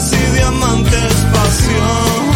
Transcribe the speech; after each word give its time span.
y 0.00 0.36
diamantes, 0.36 1.14
pasión. 1.34 2.32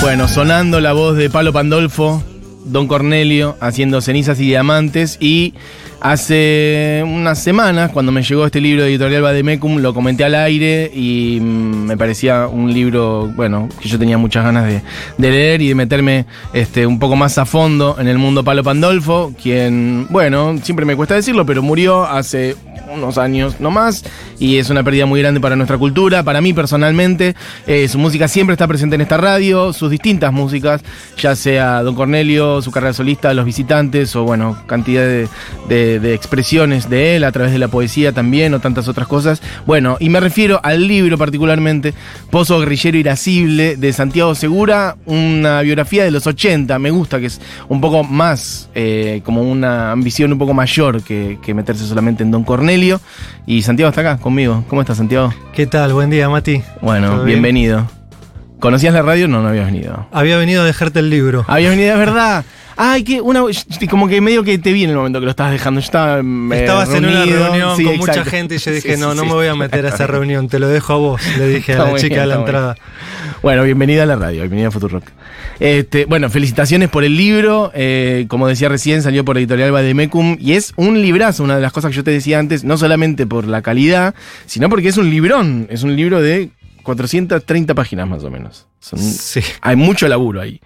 Bueno, 0.00 0.28
sonando 0.28 0.80
la 0.80 0.92
voz 0.92 1.16
de 1.16 1.30
Palo 1.30 1.52
Pandolfo, 1.52 2.22
Don 2.64 2.86
Cornelio, 2.86 3.56
haciendo 3.60 4.00
cenizas 4.00 4.38
y 4.38 4.46
diamantes. 4.46 5.16
Y 5.20 5.54
hace 6.00 7.02
unas 7.06 7.42
semanas, 7.42 7.90
cuando 7.92 8.10
me 8.12 8.22
llegó 8.22 8.46
este 8.46 8.60
libro 8.60 8.82
de 8.82 8.90
Editorial 8.90 9.22
Bademecum, 9.22 9.78
lo 9.78 9.92
comenté 9.92 10.24
al 10.24 10.34
aire 10.34 10.90
y 10.94 11.38
mm, 11.40 11.84
me 11.86 11.96
parecía 11.96 12.46
un 12.46 12.72
libro, 12.72 13.30
bueno, 13.36 13.68
que 13.80 13.88
yo 13.88 13.98
tenía 13.98 14.16
muchas 14.18 14.44
ganas 14.44 14.66
de, 14.66 14.82
leer 15.18 15.60
y 15.60 15.68
de 15.68 15.74
meterme 15.74 16.26
este, 16.52 16.86
un 16.86 16.98
poco 16.98 17.16
más 17.16 17.36
a 17.38 17.44
fondo 17.44 17.96
en 17.98 18.08
el 18.08 18.18
mundo 18.18 18.42
Palo 18.42 18.64
Pandolfo, 18.64 19.32
quien, 19.40 20.06
bueno, 20.10 20.56
siempre 20.62 20.86
me 20.86 20.96
cuesta 20.96 21.14
decirlo, 21.14 21.44
pero 21.44 21.62
murió 21.62 22.04
hace 22.04 22.56
unos 22.92 23.18
años 23.18 23.60
no 23.60 23.70
más 23.70 24.04
y 24.38 24.56
es 24.56 24.68
una 24.70 24.82
pérdida 24.82 25.06
muy 25.06 25.20
grande 25.20 25.38
para 25.38 25.54
nuestra 25.54 25.78
cultura, 25.78 26.22
para 26.22 26.40
mí 26.40 26.52
personalmente. 26.52 27.34
Eh, 27.66 27.88
su 27.88 27.98
música 27.98 28.26
siempre 28.26 28.54
está 28.54 28.66
presente 28.66 28.94
en 28.94 29.02
esta 29.02 29.16
radio, 29.16 29.72
sus 29.72 29.90
distintas 29.90 30.32
músicas, 30.32 30.82
ya 31.18 31.36
sea 31.36 31.82
Don 31.82 31.94
Cornelio, 31.94 32.62
su 32.62 32.70
carrera 32.70 32.92
solista, 32.92 33.34
Los 33.34 33.44
Visitantes 33.44 34.16
o 34.16 34.24
bueno, 34.24 34.56
cantidad 34.66 35.02
de- 35.02 35.28
de 35.98 36.14
expresiones 36.14 36.88
de 36.88 37.16
él 37.16 37.24
a 37.24 37.32
través 37.32 37.52
de 37.52 37.58
la 37.58 37.68
poesía 37.68 38.12
también 38.12 38.54
o 38.54 38.60
tantas 38.60 38.86
otras 38.86 39.08
cosas. 39.08 39.42
Bueno, 39.66 39.96
y 39.98 40.08
me 40.10 40.20
refiero 40.20 40.60
al 40.62 40.86
libro 40.86 41.18
particularmente, 41.18 41.94
Pozo 42.30 42.60
Guerrillero 42.60 42.98
Irascible 42.98 43.76
de 43.76 43.92
Santiago 43.92 44.34
Segura, 44.34 44.96
una 45.06 45.62
biografía 45.62 46.04
de 46.04 46.10
los 46.10 46.26
80, 46.26 46.78
me 46.78 46.90
gusta 46.90 47.18
que 47.18 47.26
es 47.26 47.40
un 47.68 47.80
poco 47.80 48.04
más, 48.04 48.68
eh, 48.74 49.22
como 49.24 49.42
una 49.42 49.92
ambición 49.92 50.32
un 50.32 50.38
poco 50.38 50.54
mayor 50.54 51.02
que, 51.02 51.38
que 51.42 51.54
meterse 51.54 51.86
solamente 51.86 52.22
en 52.22 52.30
Don 52.30 52.44
Cornelio. 52.44 53.00
Y 53.46 53.62
Santiago 53.62 53.88
está 53.88 54.02
acá 54.02 54.18
conmigo. 54.18 54.64
¿Cómo 54.68 54.82
estás, 54.82 54.98
Santiago? 54.98 55.32
¿Qué 55.52 55.66
tal? 55.66 55.92
Buen 55.92 56.10
día, 56.10 56.28
Mati. 56.28 56.62
Bueno, 56.82 57.24
bienvenido. 57.24 57.88
¿Conocías 58.60 58.92
la 58.92 59.02
radio? 59.02 59.26
No, 59.26 59.42
no 59.42 59.48
habías 59.48 59.66
venido. 59.66 60.06
Había 60.12 60.36
venido 60.36 60.62
a 60.62 60.66
dejarte 60.66 60.98
el 61.00 61.08
libro. 61.08 61.44
Habías 61.48 61.70
venido, 61.70 61.92
es 61.92 61.98
verdad. 61.98 62.44
Ay, 62.82 63.04
que 63.04 63.20
una. 63.20 63.42
Como 63.90 64.08
que 64.08 64.22
medio 64.22 64.42
que 64.42 64.56
te 64.58 64.72
vi 64.72 64.84
en 64.84 64.90
el 64.90 64.96
momento 64.96 65.18
que 65.20 65.26
lo 65.26 65.30
estabas 65.32 65.52
dejando. 65.52 65.80
Yo 65.80 65.84
estaba. 65.84 66.20
eh, 66.20 66.60
Estabas 66.60 66.88
en 66.94 67.04
una 67.04 67.24
reunido. 67.26 67.44
reunión 67.44 67.76
Sí, 67.76 67.84
con 67.84 67.92
exacto. 67.94 68.18
mucha 68.20 68.30
gente 68.30 68.54
y 68.54 68.58
yo 68.58 68.70
dije, 68.72 68.94
Sí, 68.94 69.00
no, 69.00 69.10
sí, 69.12 69.16
no 69.18 69.24
me 69.26 69.32
voy 69.32 69.46
a 69.48 69.54
meter 69.54 69.84
a 69.84 69.90
esa 69.90 70.06
reunión, 70.06 70.48
te 70.48 70.58
lo 70.58 70.66
dejo 70.66 70.92
a 70.94 70.96
vos, 70.96 71.20
le 71.36 71.46
dije 71.48 71.74
a 71.74 71.78
la 71.84 71.94
chica 71.96 72.14
bien, 72.14 72.20
de 72.20 72.26
la 72.26 72.34
entrada. 72.36 72.76
Bueno, 73.42 73.64
bienvenida 73.64 74.04
a 74.04 74.06
la 74.06 74.16
radio, 74.16 74.40
bienvenida 74.40 74.68
a 74.68 74.70
Futurock. 74.70 75.04
Este, 75.58 76.06
bueno, 76.06 76.30
felicitaciones 76.30 76.88
por 76.88 77.04
el 77.04 77.16
libro. 77.18 77.70
eh, 77.74 78.24
como 78.28 78.48
decía 78.48 78.70
recién, 78.70 79.02
salió 79.02 79.26
por 79.26 79.36
Editorial 79.36 79.72
Bademecum 79.72 80.38
y 80.40 80.52
es 80.52 80.72
un 80.76 81.02
librazo, 81.02 81.44
una 81.44 81.56
de 81.56 81.60
las 81.62 81.72
cosas 81.74 81.90
que 81.90 81.96
yo 81.98 82.04
te 82.04 82.12
decía 82.12 82.38
antes, 82.38 82.64
no 82.64 82.78
solamente 82.78 83.26
por 83.26 83.46
la 83.46 83.60
calidad, 83.60 84.14
sino 84.46 84.70
porque 84.70 84.88
es 84.88 84.96
un 84.96 85.10
librón. 85.10 85.66
Es 85.68 85.82
un 85.82 85.96
libro 85.96 86.22
de 86.22 86.48
430 86.82 87.74
páginas 87.74 88.08
más 88.08 88.24
o 88.24 88.30
menos. 88.30 88.66
Son- 88.80 88.98
Sí. 88.98 89.40
hay 89.60 89.76
mucho 89.76 90.08
laburo 90.08 90.40
ahí. 90.40 90.60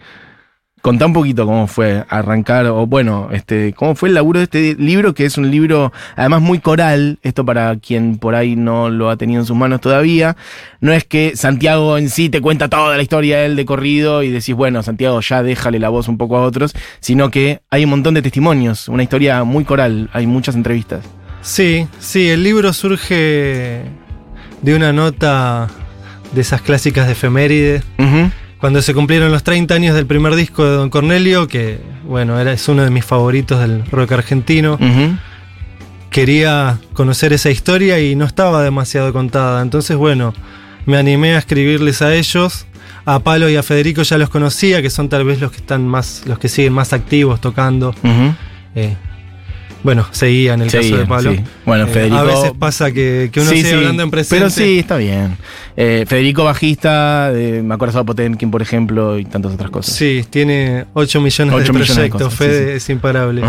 Contá 0.85 1.07
un 1.07 1.15
poquito 1.15 1.47
cómo 1.47 1.67
fue 1.67 2.05
arrancar, 2.11 2.67
o 2.67 2.87
bueno, 2.87 3.31
este, 3.33 3.73
cómo 3.73 3.95
fue 3.95 4.11
el 4.11 4.15
laburo 4.17 4.41
de 4.41 4.45
este 4.45 4.75
libro, 4.75 5.15
que 5.15 5.25
es 5.25 5.39
un 5.39 5.51
libro 5.51 5.95
además 6.15 6.43
muy 6.43 6.59
coral, 6.59 7.19
esto 7.23 7.43
para 7.43 7.75
quien 7.77 8.19
por 8.19 8.35
ahí 8.35 8.55
no 8.55 8.91
lo 8.91 9.09
ha 9.09 9.17
tenido 9.17 9.41
en 9.41 9.47
sus 9.47 9.57
manos 9.57 9.81
todavía. 9.81 10.37
No 10.83 10.93
es 10.93 11.05
que 11.05 11.37
Santiago 11.37 11.97
en 11.97 12.11
sí 12.11 12.29
te 12.29 12.43
cuenta 12.43 12.69
toda 12.69 12.99
la 12.99 13.03
historia 13.03 13.39
de 13.39 13.47
él 13.47 13.57
de 13.57 13.65
corrido 13.65 14.23
y 14.23 14.31
decís, 14.31 14.55
bueno, 14.55 14.83
Santiago 14.83 15.23
ya 15.23 15.43
déjale 15.43 15.79
la 15.79 15.89
voz 15.89 16.07
un 16.07 16.19
poco 16.19 16.37
a 16.37 16.43
otros, 16.43 16.75
sino 17.01 17.31
que 17.31 17.63
hay 17.71 17.85
un 17.85 17.91
montón 17.91 18.13
de 18.13 18.21
testimonios, 18.21 18.87
una 18.89 19.05
historia 19.05 19.43
muy 19.45 19.65
coral, 19.65 20.11
hay 20.13 20.27
muchas 20.27 20.55
entrevistas. 20.55 21.07
Sí, 21.41 21.89
sí, 21.99 22.29
el 22.29 22.43
libro 22.43 22.75
surge 22.75 23.85
de 24.61 24.77
una 24.77 24.93
nota 24.93 25.67
de 26.35 26.43
esas 26.43 26.61
clásicas 26.61 27.07
de 27.07 27.13
efemérides. 27.13 27.85
Cuando 28.65 28.81
se 28.81 28.95
cumplieron 28.95 29.31
los 29.31 29.43
30 29.43 29.75
años 29.75 29.95
del 29.95 30.07
primer 30.07 30.35
disco 30.35 30.65
de 30.65 30.71
Don 30.71 30.89
Cornelio, 30.89 31.47
que 31.49 31.81
bueno, 32.03 32.41
era, 32.41 32.51
es 32.51 32.67
uno 32.67 32.83
de 32.83 32.89
mis 32.89 33.05
favoritos 33.05 33.61
del 33.61 33.85
rock 33.91 34.13
argentino. 34.13 34.79
Quería 36.09 36.79
conocer 36.95 37.35
esa 37.35 37.51
historia 37.51 38.01
y 38.01 38.17
no 38.17 38.25
estaba 38.25 38.63
demasiado 38.63 39.13
contada. 39.13 39.61
Entonces, 39.61 39.99
bueno, 39.99 40.33
me 40.87 40.97
animé 40.97 41.35
a 41.35 41.41
escribirles 41.41 42.01
a 42.01 42.15
ellos. 42.15 42.65
A 43.05 43.19
Palo 43.19 43.51
y 43.51 43.57
a 43.57 43.63
Federico 43.63 44.01
ya 44.01 44.17
los 44.17 44.31
conocía, 44.31 44.81
que 44.81 44.89
son 44.89 45.11
tal 45.11 45.27
vez 45.27 45.43
los 45.43 45.51
que 45.51 45.59
están 45.59 45.87
más, 45.87 46.23
los 46.25 46.39
que 46.39 46.49
siguen 46.49 46.73
más 46.73 46.95
activos 46.95 47.43
tocando. 47.43 47.95
Eh, 48.75 48.97
bueno, 49.85 50.09
seguía 50.11 50.55
en 50.55 50.63
el 50.63 50.71
caso 50.73 50.97
de 50.97 51.07
Palo. 51.07 51.33
sí. 51.33 51.41
Bueno, 51.65 51.85
Eh, 51.85 51.91
Federico. 51.91 52.17
A 52.17 52.23
veces 52.25 52.53
pasa 52.59 52.91
que, 52.91 53.31
que 53.33 53.41
uno 53.41 53.51
Sí, 53.51 53.59
sigue 53.59 53.69
sí, 53.71 53.75
hablando 53.77 54.03
en 54.03 54.11
presente. 54.11 54.37
Pero 54.37 54.51
sí, 54.51 54.81
está 54.81 54.97
bien. 54.97 55.37
Eh, 55.77 56.05
Federico 56.09 56.43
Bajista, 56.45 57.31
de 57.31 57.63
Me 57.63 57.75
acuerdo 57.75 58.01
de 58.01 58.05
Potemkin, 58.05 58.51
por 58.51 58.63
ejemplo, 58.63 59.17
y 59.19 59.25
tantas 59.25 59.53
otras 59.55 59.71
cosas. 59.71 59.95
Sí, 59.95 60.25
tiene 60.29 60.87
8 60.95 61.21
millones 61.21 61.55
Ocho 61.55 61.73
de 61.73 61.79
millones 61.79 61.89
de 61.89 61.95
proyectos, 61.95 62.23
cosas, 62.23 62.39
Fede 62.39 62.75
es 62.77 62.91
imparable. 62.91 63.43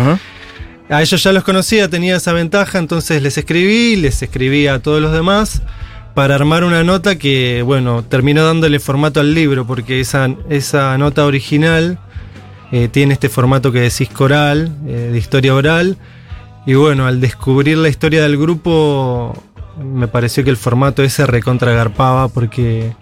A 0.88 1.02
ellos 1.02 1.20
ya 1.20 1.32
los 1.32 1.42
conocía, 1.42 1.88
tenía 1.90 2.16
esa 2.16 2.32
ventaja, 2.32 2.78
entonces 2.78 3.20
les 3.20 3.36
escribí, 3.36 3.96
les 3.96 4.22
escribí 4.22 4.68
a 4.68 4.78
todos 4.78 5.02
los 5.02 5.12
demás 5.12 5.62
para 6.14 6.34
armar 6.36 6.62
una 6.64 6.84
nota 6.84 7.16
que, 7.18 7.62
bueno, 7.62 8.04
terminó 8.04 8.44
dándole 8.44 8.78
formato 8.78 9.18
al 9.20 9.34
libro, 9.34 9.66
porque 9.66 10.00
esa, 10.00 10.28
esa 10.48 10.96
nota 10.96 11.24
original 11.26 11.98
eh, 12.72 12.88
tiene 12.90 13.14
este 13.14 13.28
formato 13.28 13.72
que 13.72 13.80
decís 13.80 14.08
coral, 14.10 14.76
eh, 14.86 15.08
de 15.12 15.18
historia 15.18 15.54
oral, 15.54 15.96
y 16.66 16.74
bueno, 16.74 17.06
al 17.06 17.20
descubrir 17.20 17.78
la 17.78 17.88
historia 17.88 18.22
del 18.22 18.36
grupo, 18.36 19.32
me 19.82 20.08
pareció 20.08 20.42
que 20.42 20.50
el 20.50 20.56
formato 20.56 21.02
ese 21.02 21.24
recontragarpaba, 21.24 22.28
porque 22.28 22.92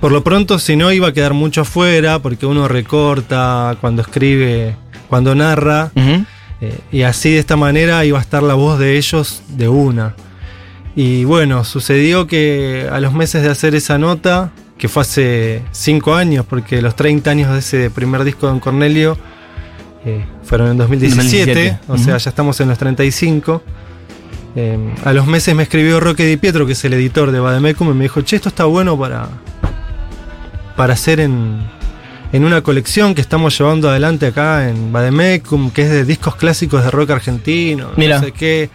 por 0.00 0.12
lo 0.12 0.24
pronto, 0.24 0.58
si 0.58 0.76
no, 0.76 0.92
iba 0.92 1.08
a 1.08 1.12
quedar 1.12 1.34
mucho 1.34 1.62
afuera, 1.62 2.20
porque 2.20 2.46
uno 2.46 2.68
recorta 2.68 3.76
cuando 3.80 4.00
escribe, 4.02 4.76
cuando 5.08 5.34
narra. 5.34 5.90
Eh, 6.62 6.78
y 6.92 7.02
así 7.02 7.32
de 7.32 7.38
esta 7.38 7.56
manera 7.56 8.04
iba 8.04 8.18
a 8.18 8.22
estar 8.22 8.42
la 8.42 8.54
voz 8.54 8.78
de 8.78 8.96
ellos 8.96 9.42
de 9.48 9.68
una. 9.68 10.14
Y 10.96 11.24
bueno, 11.24 11.64
sucedió 11.64 12.26
que 12.26 12.88
a 12.90 13.00
los 13.00 13.12
meses 13.12 13.42
de 13.42 13.50
hacer 13.50 13.74
esa 13.74 13.98
nota, 13.98 14.52
que 14.78 14.88
fue 14.88 15.02
hace 15.02 15.62
5 15.72 16.14
años, 16.14 16.46
porque 16.48 16.80
los 16.80 16.96
30 16.96 17.30
años 17.30 17.52
de 17.52 17.58
ese 17.58 17.90
primer 17.90 18.24
disco 18.24 18.46
de 18.46 18.52
Don 18.52 18.60
Cornelio 18.60 19.18
eh, 20.04 20.24
fueron 20.42 20.70
en 20.70 20.78
2017, 20.78 21.78
2017, 21.86 21.92
o 21.92 21.98
sea, 21.98 22.16
ya 22.16 22.30
estamos 22.30 22.60
en 22.60 22.68
los 22.68 22.78
35. 22.78 23.62
Eh, 24.56 24.94
a 25.04 25.12
los 25.12 25.26
meses 25.26 25.54
me 25.54 25.62
escribió 25.62 26.00
Roque 26.00 26.24
Di 26.26 26.36
Pietro, 26.36 26.66
que 26.66 26.72
es 26.72 26.84
el 26.84 26.94
editor 26.94 27.30
de 27.30 27.40
Bademecum, 27.40 27.90
y 27.90 27.94
me 27.94 28.04
dijo, 28.04 28.22
che, 28.22 28.36
esto 28.36 28.48
está 28.48 28.64
bueno 28.64 28.98
para, 28.98 29.28
para 30.76 30.94
hacer 30.94 31.20
en, 31.20 31.60
en 32.32 32.44
una 32.44 32.62
colección 32.62 33.14
que 33.14 33.20
estamos 33.20 33.56
llevando 33.56 33.90
adelante 33.90 34.26
acá 34.26 34.68
en 34.68 34.92
Bademecum, 34.92 35.70
que 35.70 35.82
es 35.82 35.90
de 35.90 36.04
discos 36.04 36.36
clásicos 36.36 36.82
de 36.82 36.90
rock 36.90 37.10
argentino. 37.10 37.90
Mira. 37.96 38.18
No 38.18 38.24
sé 38.24 38.32
qué. 38.32 38.70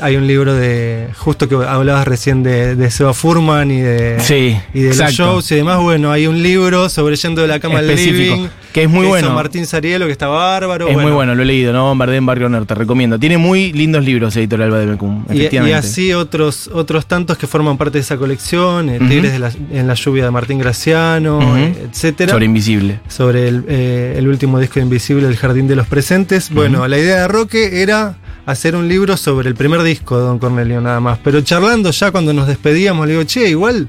Hay 0.00 0.16
un 0.16 0.26
libro 0.26 0.54
de. 0.54 1.08
Justo 1.16 1.48
que 1.48 1.54
hablabas 1.56 2.06
recién 2.06 2.42
de, 2.42 2.76
de 2.76 2.90
Seba 2.90 3.12
Furman 3.14 3.70
y 3.70 3.80
de. 3.80 4.18
Sí, 4.20 4.56
Y 4.72 4.80
de 4.82 4.94
los 4.94 5.12
shows 5.12 5.50
y 5.52 5.56
demás, 5.56 5.80
bueno, 5.80 6.12
hay 6.12 6.26
un 6.26 6.42
libro 6.42 6.88
sobre 6.88 7.16
yendo 7.16 7.42
de 7.42 7.48
la 7.48 7.58
cama 7.60 7.78
al 7.80 7.90
Específico, 7.90 8.34
living. 8.36 8.48
que 8.72 8.82
es 8.84 8.88
muy 8.88 9.00
hizo 9.00 9.08
bueno. 9.08 9.30
Martín 9.34 9.66
Sarielo, 9.66 10.06
que 10.06 10.12
está 10.12 10.28
bárbaro. 10.28 10.88
Es 10.88 10.96
muy 10.96 11.10
bueno, 11.10 11.34
lo 11.34 11.42
he 11.42 11.44
leído, 11.46 11.72
¿no? 11.72 11.84
Bombardé 11.84 12.16
en 12.16 12.26
Barrio 12.26 12.48
Nerd, 12.48 12.66
te 12.66 12.74
recomiendo. 12.74 13.18
Tiene 13.18 13.36
muy 13.38 13.72
lindos 13.72 14.04
libros 14.04 14.36
Editorial 14.36 14.70
Bademecum, 14.70 15.24
Y, 15.28 15.32
y 15.34 15.36
efectivamente. 15.40 15.76
así 15.76 16.12
otros, 16.12 16.68
otros 16.72 17.06
tantos 17.06 17.36
que 17.36 17.46
forman 17.46 17.76
parte 17.76 17.98
de 17.98 18.02
esa 18.02 18.16
colección, 18.16 18.88
eh. 18.90 18.98
Tigres 19.08 19.32
de 19.32 19.38
la- 19.40 19.52
en 19.72 19.86
la 19.88 19.94
lluvia 19.94 20.24
de 20.24 20.30
Martín 20.30 20.58
Graciano, 20.58 21.56
eh, 21.58 21.74
etcétera. 21.90 22.32
Sobre 22.32 22.44
Invisible. 22.46 23.00
sobre 23.08 23.48
el, 23.48 23.64
eh, 23.68 24.14
el 24.16 24.28
último 24.28 24.58
disco 24.60 24.74
de 24.76 24.82
Invisible, 24.82 25.26
El 25.26 25.36
Jardín 25.36 25.66
de 25.66 25.76
los 25.76 25.86
Presentes. 25.86 26.50
Bueno, 26.50 26.86
la 26.86 26.98
idea 26.98 27.22
de 27.22 27.28
Roque 27.28 27.82
era 27.82 28.16
hacer 28.46 28.74
un 28.74 28.88
libro 28.88 29.16
sobre 29.16 29.48
el 29.48 29.54
primer 29.54 29.82
disco 29.82 30.18
de 30.18 30.24
Don 30.24 30.38
Cornelio 30.38 30.80
nada 30.80 31.00
más. 31.00 31.18
Pero 31.22 31.40
charlando 31.42 31.90
ya 31.90 32.10
cuando 32.10 32.32
nos 32.32 32.46
despedíamos, 32.46 33.06
le 33.06 33.12
digo, 33.12 33.24
che, 33.24 33.48
igual 33.48 33.88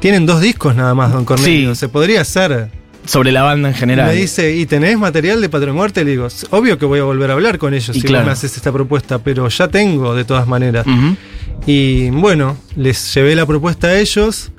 tienen 0.00 0.26
dos 0.26 0.40
discos 0.40 0.74
nada 0.74 0.94
más, 0.94 1.12
Don 1.12 1.24
Cornelio. 1.24 1.74
Sí. 1.74 1.80
Se 1.80 1.88
podría 1.88 2.20
hacer. 2.20 2.70
Sobre 3.04 3.30
la 3.30 3.42
banda 3.42 3.68
en 3.68 3.74
general. 3.74 4.08
Me 4.08 4.14
dice, 4.14 4.56
¿y 4.56 4.66
tenés 4.66 4.98
material 4.98 5.40
de 5.40 5.48
Patria 5.48 5.72
Muerte? 5.72 6.04
Le 6.04 6.10
digo, 6.10 6.26
obvio 6.50 6.76
que 6.76 6.86
voy 6.86 6.98
a 6.98 7.04
volver 7.04 7.30
a 7.30 7.34
hablar 7.34 7.56
con 7.56 7.72
ellos 7.72 7.96
Y 7.96 8.00
si 8.00 8.06
claro. 8.06 8.24
vos 8.24 8.26
me 8.26 8.32
haces 8.32 8.56
esta 8.56 8.72
propuesta, 8.72 9.20
pero 9.20 9.48
ya 9.48 9.68
tengo 9.68 10.14
de 10.14 10.24
todas 10.24 10.48
maneras. 10.48 10.84
Y 11.66 12.10
bueno, 12.10 12.56
les 12.74 13.14
llevé 13.14 13.36
la 13.36 13.46
propuesta 13.46 13.88
a 13.88 13.98
ellos 13.98 14.50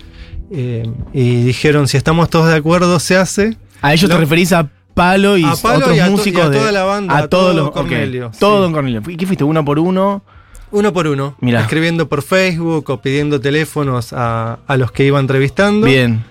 eh, 0.52 0.90
y 1.14 1.44
dijeron, 1.44 1.88
si 1.88 1.98
estamos 1.98 2.30
todos 2.30 2.48
de 2.48 2.56
acuerdo, 2.56 3.00
se 3.00 3.18
hace. 3.18 3.58
A 3.82 3.94
ellos 3.94 4.10
te 4.10 4.18
referís 4.18 4.54
a 4.54 4.70
Palo 4.98 5.38
y 5.38 5.44
A 5.46 5.54
Palo 5.62 5.78
otros 5.86 5.96
y 5.96 6.00
a 6.00 6.06
to- 6.06 6.12
músicos 6.12 6.44
y 6.44 6.46
a 6.46 6.50
de- 6.50 6.58
toda 6.60 6.72
la 6.74 6.84
banda, 6.84 7.18
a 7.18 7.28
todos 7.28 7.54
todo 7.54 7.54
los 7.54 7.72
Cornelio. 7.72 8.32
Todo 8.38 8.58
sí. 8.58 8.62
Don 8.64 8.74
Cornelio. 8.74 9.02
¿Y 9.08 9.16
qué 9.16 9.26
fuiste? 9.26 9.44
¿Uno 9.46 9.64
por 9.64 9.80
uno? 9.80 10.24
Uno 10.72 10.92
por 10.92 11.08
uno. 11.08 11.36
Mirá. 11.40 11.62
Escribiendo 11.62 12.10
por 12.10 12.22
Facebook 12.24 12.90
o 12.90 13.02
pidiendo 13.02 13.40
teléfonos 13.40 14.12
a, 14.12 14.60
a 14.68 14.76
los 14.78 14.92
que 14.92 15.06
iba 15.06 15.18
entrevistando. 15.20 15.88
Bien. 15.88 16.26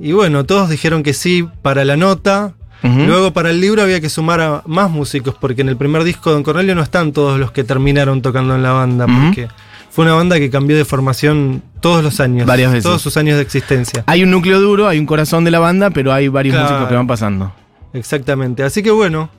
Y 0.00 0.12
bueno, 0.12 0.44
todos 0.44 0.68
dijeron 0.68 1.02
que 1.04 1.12
sí 1.14 1.46
para 1.62 1.84
la 1.84 1.96
nota. 1.96 2.54
Luego 2.82 3.32
para 3.32 3.50
el 3.50 3.60
libro 3.60 3.82
había 3.82 4.00
que 4.00 4.08
sumar 4.08 4.40
a 4.40 4.62
más 4.64 4.88
músicos, 4.88 5.34
porque 5.40 5.62
en 5.62 5.68
el 5.68 5.76
primer 5.76 6.04
disco 6.04 6.30
de 6.30 6.34
Don 6.34 6.42
Cornelio 6.44 6.76
no 6.76 6.82
están 6.82 7.12
todos 7.12 7.38
los 7.38 7.50
que 7.50 7.64
terminaron 7.64 8.22
tocando 8.22 8.54
en 8.54 8.62
la 8.62 8.70
banda, 8.70 9.04
porque 9.06 9.48
fue 9.90 10.04
una 10.04 10.14
banda 10.14 10.38
que 10.38 10.48
cambió 10.48 10.76
de 10.76 10.84
formación 10.84 11.60
todos 11.80 12.04
los 12.04 12.20
años. 12.20 12.46
Varias 12.46 12.70
veces. 12.70 12.84
Todos 12.84 13.02
sus 13.02 13.16
años 13.16 13.34
de 13.34 13.42
existencia. 13.42 14.04
Hay 14.06 14.22
un 14.22 14.30
núcleo 14.30 14.60
duro, 14.60 14.86
hay 14.86 15.00
un 15.00 15.06
corazón 15.06 15.42
de 15.44 15.50
la 15.50 15.58
banda, 15.58 15.90
pero 15.90 16.12
hay 16.12 16.28
varios 16.28 16.54
Claro. 16.54 16.68
músicos 16.70 16.88
que 16.88 16.94
van 16.94 17.06
pasando. 17.08 17.52
Exactamente. 17.92 18.62
Así 18.62 18.82
que 18.82 18.90
bueno, 18.90 19.30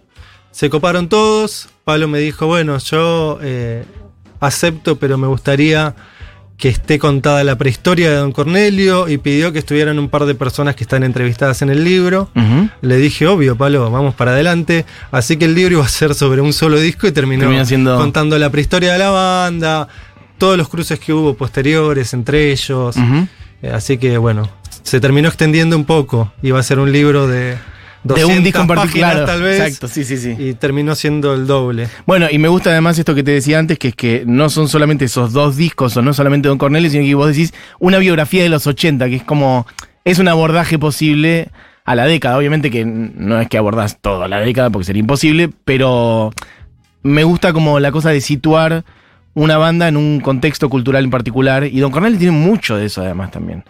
se 0.52 0.70
coparon 0.70 1.10
todos. 1.10 1.70
Pablo 1.84 2.08
me 2.08 2.20
dijo, 2.20 2.48
bueno, 2.48 2.78
yo 2.80 3.40
eh, 3.42 3.84
acepto, 4.40 4.98
pero 4.98 5.18
me 5.18 5.28
gustaría 5.28 5.96
que 6.58 6.68
esté 6.68 7.00
contada 7.00 7.42
la 7.46 7.58
prehistoria 7.58 8.10
de 8.10 8.18
Don 8.18 8.34
Cornelio 8.34 9.08
y 9.08 9.18
pidió 9.18 9.54
que 9.54 9.60
estuvieran 9.60 9.98
un 9.98 10.10
par 10.10 10.26
de 10.26 10.36
personas 10.36 10.76
que 10.76 10.84
están 10.84 11.04
entrevistadas 11.04 11.62
en 11.62 11.70
el 11.70 11.86
libro. 11.86 12.30
Le 12.82 12.98
dije, 12.98 13.28
obvio, 13.28 13.56
Pablo, 13.56 13.90
vamos 13.90 14.14
para 14.14 14.32
adelante. 14.32 14.86
Así 15.12 15.38
que 15.38 15.46
el 15.46 15.56
libro 15.56 15.76
iba 15.76 15.86
a 15.86 15.90
ser 15.90 16.14
sobre 16.16 16.42
un 16.42 16.52
solo 16.52 16.78
disco 16.78 17.08
y 17.08 17.14
terminó 17.14 17.44
Termina 17.44 17.64
siendo- 17.64 17.96
contando 17.98 18.38
la 18.38 18.50
prehistoria 18.50 18.92
de 18.92 19.00
la 19.00 19.10
banda, 19.10 19.88
todos 20.38 20.58
los 20.58 20.68
cruces 20.68 21.00
que 21.00 21.14
hubo 21.14 21.34
posteriores 21.36 22.14
entre 22.14 22.52
ellos. 22.52 22.98
Eh, 23.62 23.72
Así 23.74 23.98
que 23.98 24.18
bueno, 24.18 24.50
se 24.84 25.00
terminó 25.00 25.30
extendiendo 25.30 25.78
un 25.78 25.86
poco. 25.86 26.34
Iba 26.42 26.60
a 26.60 26.64
ser 26.64 26.80
un 26.80 26.92
libro 26.92 27.26
de 27.28 27.58
De 28.04 28.14
200 28.14 28.38
un 28.38 28.44
disco 28.44 28.62
en 28.62 28.68
particular. 28.68 29.26
tal 29.26 29.42
vez. 29.42 29.60
Exacto, 29.60 29.88
sí, 29.88 30.04
sí, 30.06 30.18
sí. 30.18 30.36
Y 30.38 30.54
terminó 30.54 30.96
siendo 30.96 31.34
el 31.34 31.48
doble. 31.48 31.90
Bueno, 32.06 32.28
y 32.32 32.38
me 32.38 32.48
gusta 32.48 32.70
además 32.70 32.98
esto 32.98 33.14
que 33.14 33.24
te 33.24 33.32
decía 33.32 33.60
antes, 33.60 33.78
que 33.78 33.90
es 33.90 33.96
que 33.96 34.24
no 34.26 34.50
son 34.50 34.70
solamente 34.70 35.06
esos 35.06 35.34
dos 35.34 35.58
discos, 35.58 35.96
o 35.98 36.02
no 36.02 36.14
solamente 36.14 36.48
Don 36.48 36.58
Cornelio, 36.58 36.90
sino 36.90 37.04
que 37.04 37.16
vos 37.16 37.28
decís 37.28 37.54
una 37.80 37.98
biografía 37.98 38.44
de 38.44 38.50
los 38.50 38.68
80, 38.68 39.10
que 39.10 39.18
es 39.18 39.24
como, 39.24 39.68
es 40.06 40.20
un 40.20 40.28
abordaje 40.28 40.80
posible 40.80 41.50
a 41.84 41.96
la 41.96 42.06
década. 42.06 42.38
Obviamente 42.38 42.72
que 42.72 42.86
no 42.86 43.42
es 43.42 43.50
que 43.50 43.58
abordás 43.58 44.00
toda 44.00 44.28
la 44.28 44.40
década, 44.40 44.70
porque 44.70 44.86
sería 44.86 45.02
imposible, 45.02 45.50
pero 45.66 46.32
me 47.04 47.24
gusta 47.24 47.52
como 47.52 47.80
la 47.80 47.92
cosa 47.92 48.12
de 48.12 48.22
situar 48.22 48.86
una 49.34 49.58
banda 49.58 49.88
en 49.88 49.98
un 49.98 50.20
contexto 50.22 50.70
cultural 50.70 51.04
en 51.04 51.12
particular, 51.12 51.66
y 51.66 51.80
Don 51.80 51.92
Cornelio 51.92 52.18
tiene 52.18 52.36
mucho 52.38 52.78
de 52.78 52.86
eso 52.86 53.02
además 53.02 53.32
también. 53.32 53.64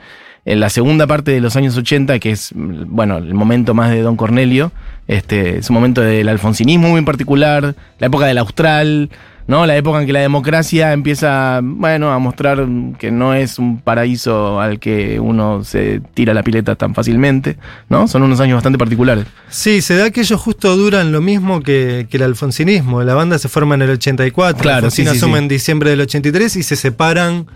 En 0.45 0.59
la 0.59 0.69
segunda 0.69 1.05
parte 1.05 1.31
de 1.31 1.41
los 1.41 1.55
años 1.55 1.77
80, 1.77 2.19
que 2.19 2.31
es, 2.31 2.51
bueno, 2.55 3.17
el 3.17 3.33
momento 3.33 3.73
más 3.73 3.91
de 3.91 4.01
Don 4.01 4.15
Cornelio, 4.15 4.71
este, 5.07 5.57
es 5.59 5.69
un 5.69 5.73
momento 5.75 6.01
del 6.01 6.29
alfonsinismo 6.29 6.89
muy 6.89 6.99
en 6.99 7.05
particular, 7.05 7.75
la 7.99 8.07
época 8.07 8.25
del 8.25 8.37
austral, 8.37 9.09
¿no? 9.49 9.65
La 9.65 9.75
época 9.75 9.99
en 9.99 10.05
que 10.05 10.13
la 10.13 10.19
democracia 10.19 10.93
empieza, 10.93 11.59
bueno, 11.63 12.11
a 12.11 12.19
mostrar 12.19 12.67
que 12.99 13.09
no 13.09 13.33
es 13.33 13.57
un 13.57 13.79
paraíso 13.79 14.61
al 14.61 14.79
que 14.79 15.19
uno 15.19 15.63
se 15.63 16.01
tira 16.13 16.35
la 16.35 16.43
pileta 16.43 16.75
tan 16.75 16.93
fácilmente, 16.93 17.57
¿no? 17.89 18.07
Son 18.07 18.21
unos 18.21 18.39
años 18.39 18.57
bastante 18.57 18.77
particulares. 18.77 19.25
Sí, 19.49 19.81
se 19.81 19.97
da 19.97 20.11
que 20.11 20.21
ellos 20.21 20.39
justo 20.39 20.77
duran 20.77 21.11
lo 21.11 21.19
mismo 21.19 21.61
que, 21.61 22.05
que 22.11 22.17
el 22.17 22.23
alfonsinismo. 22.23 23.01
La 23.01 23.15
banda 23.15 23.39
se 23.39 23.49
forma 23.49 23.73
en 23.73 23.81
el 23.81 23.89
84, 23.89 24.61
Claro, 24.61 24.77
Alfonsín 24.77 25.05
sí, 25.05 25.11
sí, 25.11 25.17
asume 25.17 25.33
sí. 25.33 25.39
en 25.39 25.47
diciembre 25.47 25.89
del 25.89 26.01
83 26.01 26.55
y 26.55 26.61
se 26.61 26.75
separan 26.75 27.47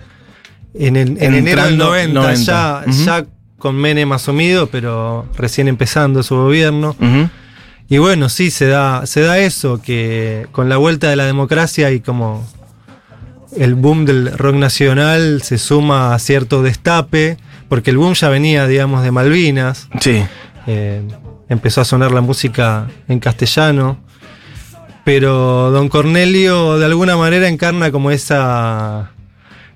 en, 0.73 0.95
el, 0.95 1.17
en 1.21 1.33
enero 1.35 1.63
del 1.63 1.73
Entrando 1.73 1.85
90, 1.85 2.21
90. 2.21 2.41
Ya, 2.43 2.83
Ujú. 2.87 3.03
ya 3.05 3.25
con 3.57 3.75
Menem 3.75 4.11
asumido, 4.11 4.67
pero 4.67 5.25
recién 5.37 5.67
empezando 5.67 6.21
su 6.23 6.35
gobierno. 6.35 6.95
Y 7.89 7.97
bueno, 7.97 8.29
sí, 8.29 8.49
se 8.51 8.65
da, 8.67 9.05
se 9.05 9.21
da 9.21 9.39
eso, 9.39 9.81
que 9.81 10.47
con 10.51 10.67
la 10.69 10.77
vuelta 10.77 11.09
de 11.09 11.15
la 11.15 11.25
democracia 11.25 11.91
y 11.91 11.99
como 11.99 12.45
el 13.55 13.75
boom 13.75 14.05
del 14.05 14.35
rock 14.37 14.55
nacional 14.55 15.41
se 15.43 15.57
suma 15.59 16.15
a 16.15 16.19
cierto 16.19 16.63
destape, 16.63 17.37
porque 17.69 17.91
el 17.91 17.97
boom 17.97 18.13
ya 18.13 18.29
venía, 18.29 18.67
digamos, 18.67 19.03
de 19.03 19.11
Malvinas, 19.11 19.89
Sí. 19.99 20.23
eh, 20.65 21.01
empezó 21.49 21.81
a 21.81 21.85
sonar 21.85 22.11
la 22.11 22.21
música 22.21 22.87
en 23.07 23.19
castellano, 23.19 23.97
pero 25.03 25.69
Don 25.71 25.89
Cornelio 25.89 26.79
de 26.79 26.85
alguna 26.85 27.17
manera 27.17 27.47
encarna 27.47 27.91
como 27.91 28.09
esa 28.11 29.11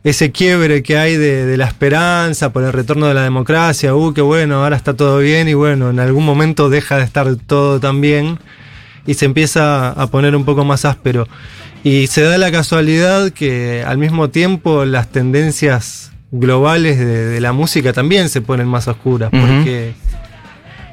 ese 0.03 0.31
quiebre 0.31 0.83
que 0.83 0.97
hay 0.97 1.17
de, 1.17 1.45
de 1.45 1.57
la 1.57 1.65
esperanza 1.65 2.53
por 2.53 2.63
el 2.63 2.73
retorno 2.73 3.07
de 3.07 3.13
la 3.13 3.23
democracia, 3.23 3.93
uh, 3.95 4.13
qué 4.13 4.21
bueno, 4.21 4.63
ahora 4.63 4.75
está 4.77 4.93
todo 4.93 5.19
bien 5.19 5.47
y 5.47 5.53
bueno, 5.53 5.89
en 5.89 5.99
algún 5.99 6.25
momento 6.25 6.69
deja 6.69 6.97
de 6.97 7.03
estar 7.03 7.35
todo 7.35 7.79
tan 7.79 7.99
bien 7.99 8.39
y 9.05 9.15
se 9.15 9.25
empieza 9.25 9.89
a 9.89 10.07
poner 10.07 10.35
un 10.35 10.45
poco 10.45 10.63
más 10.63 10.85
áspero. 10.85 11.27
Y 11.83 12.07
se 12.07 12.21
da 12.21 12.37
la 12.37 12.51
casualidad 12.51 13.31
que 13.31 13.83
al 13.85 13.97
mismo 13.97 14.29
tiempo 14.29 14.85
las 14.85 15.09
tendencias 15.09 16.11
globales 16.31 16.97
de, 16.99 17.25
de 17.25 17.41
la 17.41 17.53
música 17.53 17.93
también 17.93 18.29
se 18.29 18.41
ponen 18.41 18.67
más 18.67 18.87
oscuras, 18.87 19.29
porque 19.31 19.93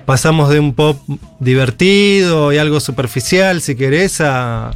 pasamos 0.06 0.50
de 0.50 0.60
un 0.60 0.74
pop 0.74 1.00
divertido 1.40 2.52
y 2.52 2.58
algo 2.58 2.78
superficial, 2.78 3.60
si 3.60 3.74
querés, 3.74 4.20
a 4.20 4.70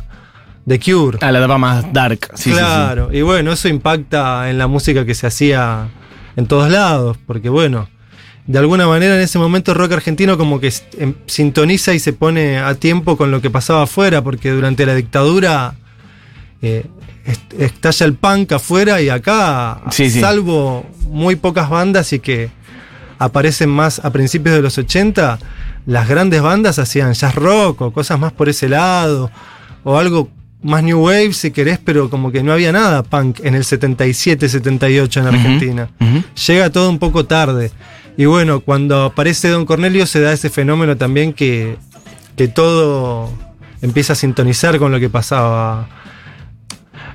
The 0.68 0.78
Cure. 0.78 1.18
A 1.22 1.32
la 1.32 1.38
etapa 1.38 1.56
más 1.58 1.92
dark. 1.92 2.28
Sí, 2.34 2.44
sí, 2.44 2.50
sí. 2.50 2.56
claro, 2.56 3.08
y 3.12 3.22
bueno, 3.22 3.52
eso 3.52 3.68
impacta 3.68 4.50
en 4.50 4.58
la 4.58 4.66
música 4.66 5.04
que 5.06 5.14
se 5.14 5.26
hacía 5.26 5.88
en 6.36 6.46
todos 6.46 6.70
lados, 6.70 7.16
porque 7.26 7.48
bueno, 7.48 7.88
de 8.46 8.58
alguna 8.58 8.86
manera 8.86 9.14
en 9.16 9.20
ese 9.22 9.38
momento 9.38 9.72
el 9.72 9.78
rock 9.78 9.92
argentino 9.92 10.36
como 10.38 10.60
que 10.60 10.72
em- 10.98 11.14
sintoniza 11.26 11.94
y 11.94 11.98
se 11.98 12.12
pone 12.12 12.58
a 12.58 12.74
tiempo 12.74 13.16
con 13.16 13.30
lo 13.30 13.40
que 13.40 13.50
pasaba 13.50 13.82
afuera, 13.82 14.22
porque 14.22 14.50
durante 14.50 14.84
la 14.86 14.94
dictadura 14.94 15.74
eh, 16.62 16.86
est- 17.26 17.54
estalla 17.58 18.06
el 18.06 18.14
punk 18.14 18.52
afuera 18.52 19.00
y 19.00 19.08
acá, 19.08 19.80
salvo 20.20 20.86
muy 21.08 21.36
pocas 21.36 21.70
bandas 21.70 22.12
y 22.12 22.18
que 22.20 22.50
aparecen 23.18 23.68
más 23.70 24.04
a 24.04 24.10
principios 24.12 24.54
de 24.54 24.62
los 24.62 24.78
80, 24.78 25.38
las 25.86 26.08
grandes 26.08 26.40
bandas 26.42 26.78
hacían 26.78 27.14
jazz 27.14 27.34
rock 27.34 27.80
o 27.82 27.92
cosas 27.92 28.18
más 28.20 28.32
por 28.32 28.48
ese 28.48 28.68
lado, 28.68 29.30
o 29.84 29.98
algo 29.98 30.28
más 30.62 30.82
new 30.82 30.98
wave 31.04 31.32
si 31.32 31.50
querés, 31.50 31.78
pero 31.82 32.10
como 32.10 32.32
que 32.32 32.42
no 32.42 32.52
había 32.52 32.72
nada 32.72 33.02
punk 33.02 33.40
en 33.44 33.54
el 33.54 33.64
77, 33.64 34.48
78 34.48 35.20
en 35.20 35.26
Argentina. 35.26 35.88
Llega 36.46 36.70
todo 36.70 36.90
un 36.90 36.98
poco 36.98 37.24
tarde. 37.26 37.70
Y 38.16 38.24
bueno, 38.24 38.60
cuando 38.60 39.04
aparece 39.04 39.48
Don 39.48 39.64
Cornelio 39.66 40.04
se 40.06 40.20
da 40.20 40.32
ese 40.32 40.50
fenómeno 40.50 40.96
también 40.96 41.32
que, 41.32 41.76
que 42.36 42.48
todo 42.48 43.30
empieza 43.80 44.14
a 44.14 44.16
sintonizar 44.16 44.78
con 44.78 44.90
lo 44.90 44.98
que 44.98 45.08
pasaba 45.08 45.88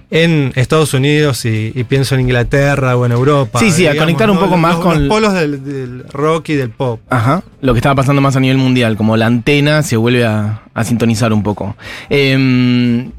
en 0.10 0.54
Estados 0.56 0.94
Unidos 0.94 1.44
y, 1.46 1.72
y 1.74 1.84
pienso 1.86 2.14
en 2.16 2.22
Inglaterra 2.22 2.96
o 2.96 3.06
en 3.06 3.12
Europa. 3.12 3.60
Sí, 3.60 3.72
sí, 3.72 3.88
a 3.88 3.98
conectar 3.98 4.30
un 4.30 4.38
poco 4.38 4.58
más 4.58 4.76
los- 4.76 4.84
con- 4.84 5.08
Los 5.08 5.10
polos 5.18 5.34
del, 5.34 5.64
del 5.64 6.06
rock 6.10 6.50
y 6.50 6.54
del 6.54 6.70
pop. 6.70 7.02
Ajá, 7.10 7.44
lo 7.62 7.74
que 7.74 7.80
estaba 7.80 7.96
pasando 7.96 8.22
más 8.22 8.36
a 8.36 8.40
nivel 8.40 8.58
mundial, 8.58 8.96
como 8.96 9.18
la 9.18 9.26
antena 9.26 9.82
se 9.82 9.98
vuelve 9.98 10.24
a, 10.26 10.62
a 10.74 10.84
sintonizar 10.84 11.34
un 11.34 11.42
poco. 11.44 11.76
Eh, 12.10 13.10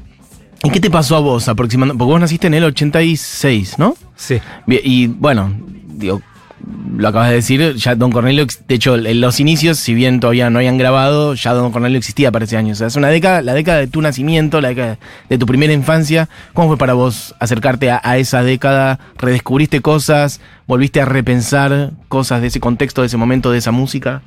¿Y 0.65 0.69
qué 0.71 0.79
te 0.79 0.89
pasó 0.89 1.15
a 1.15 1.19
vos 1.19 1.47
aproximadamente? 1.47 1.99
Porque 1.99 2.11
vos 2.11 2.19
naciste 2.19 2.47
en 2.47 2.55
el 2.55 2.63
86, 2.63 3.77
¿no? 3.77 3.95
Sí. 4.15 4.39
Y 4.67 5.07
bueno, 5.07 5.53
digo, 5.87 6.21
lo 6.97 7.07
acabas 7.07 7.29
de 7.29 7.35
decir, 7.35 7.75
ya 7.75 7.95
Don 7.95 8.11
Cornelio, 8.11 8.47
de 8.67 8.75
hecho, 8.75 8.95
en 8.95 9.21
los 9.21 9.39
inicios, 9.39 9.77
si 9.77 9.93
bien 9.93 10.19
todavía 10.19 10.49
no 10.49 10.59
habían 10.59 10.77
grabado, 10.77 11.35
ya 11.35 11.53
Don 11.53 11.71
Cornelio 11.71 11.97
existía 11.97 12.31
para 12.31 12.45
ese 12.45 12.57
año. 12.57 12.73
O 12.73 12.75
sea, 12.75 12.87
es 12.87 12.95
una 12.95 13.09
década, 13.09 13.41
la 13.43 13.53
década 13.53 13.79
de 13.79 13.87
tu 13.87 14.01
nacimiento, 14.01 14.59
la 14.59 14.69
década 14.69 14.97
de 15.29 15.37
tu 15.37 15.45
primera 15.45 15.73
infancia. 15.73 16.29
¿Cómo 16.53 16.69
fue 16.69 16.77
para 16.77 16.93
vos 16.93 17.35
acercarte 17.39 17.91
a, 17.91 18.01
a 18.03 18.17
esa 18.17 18.41
década? 18.41 18.99
¿Redescubriste 19.17 19.81
cosas? 19.81 20.39
¿Volviste 20.67 20.99
a 20.99 21.05
repensar 21.05 21.91
cosas 22.07 22.41
de 22.41 22.47
ese 22.47 22.59
contexto, 22.59 23.01
de 23.01 23.07
ese 23.07 23.17
momento, 23.17 23.51
de 23.51 23.59
esa 23.59 23.71
música? 23.71 24.23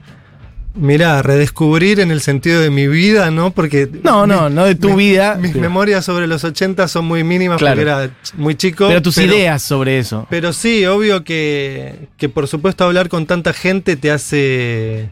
Mirá, 0.79 1.23
redescubrir 1.23 1.99
en 2.01 2.11
el 2.11 2.21
sentido 2.21 2.61
de 2.61 2.71
mi 2.71 2.87
vida, 2.87 3.31
¿no? 3.31 3.51
Porque. 3.51 3.89
No, 4.05 4.27
no, 4.27 4.49
no 4.49 4.65
de 4.65 4.75
tu 4.77 4.91
mi- 4.91 5.11
vida. 5.11 5.35
Mis 5.35 5.55
memorias 5.57 6.05
sobre 6.05 6.27
los 6.27 6.45
80 6.45 6.87
son 6.89 7.05
muy 7.05 7.25
mínimas 7.25 7.59
Claro. 7.59 7.77
porque 7.77 7.91
era 7.91 8.11
muy 8.37 8.55
chico. 8.55 8.87
Pero 8.89 9.03
tus 9.03 9.19
ideas 9.19 9.63
sobre 9.63 9.99
eso. 9.99 10.27
Pero 10.31 10.53
sí, 10.53 10.87
obvio 10.87 11.25
que, 11.25 12.09
que 12.17 12.29
por 12.29 12.47
supuesto 12.47 12.85
hablar 12.85 13.09
con 13.09 13.27
tanta 13.27 13.53
gente 13.53 13.97
te 13.97 14.11
hace 14.11 15.11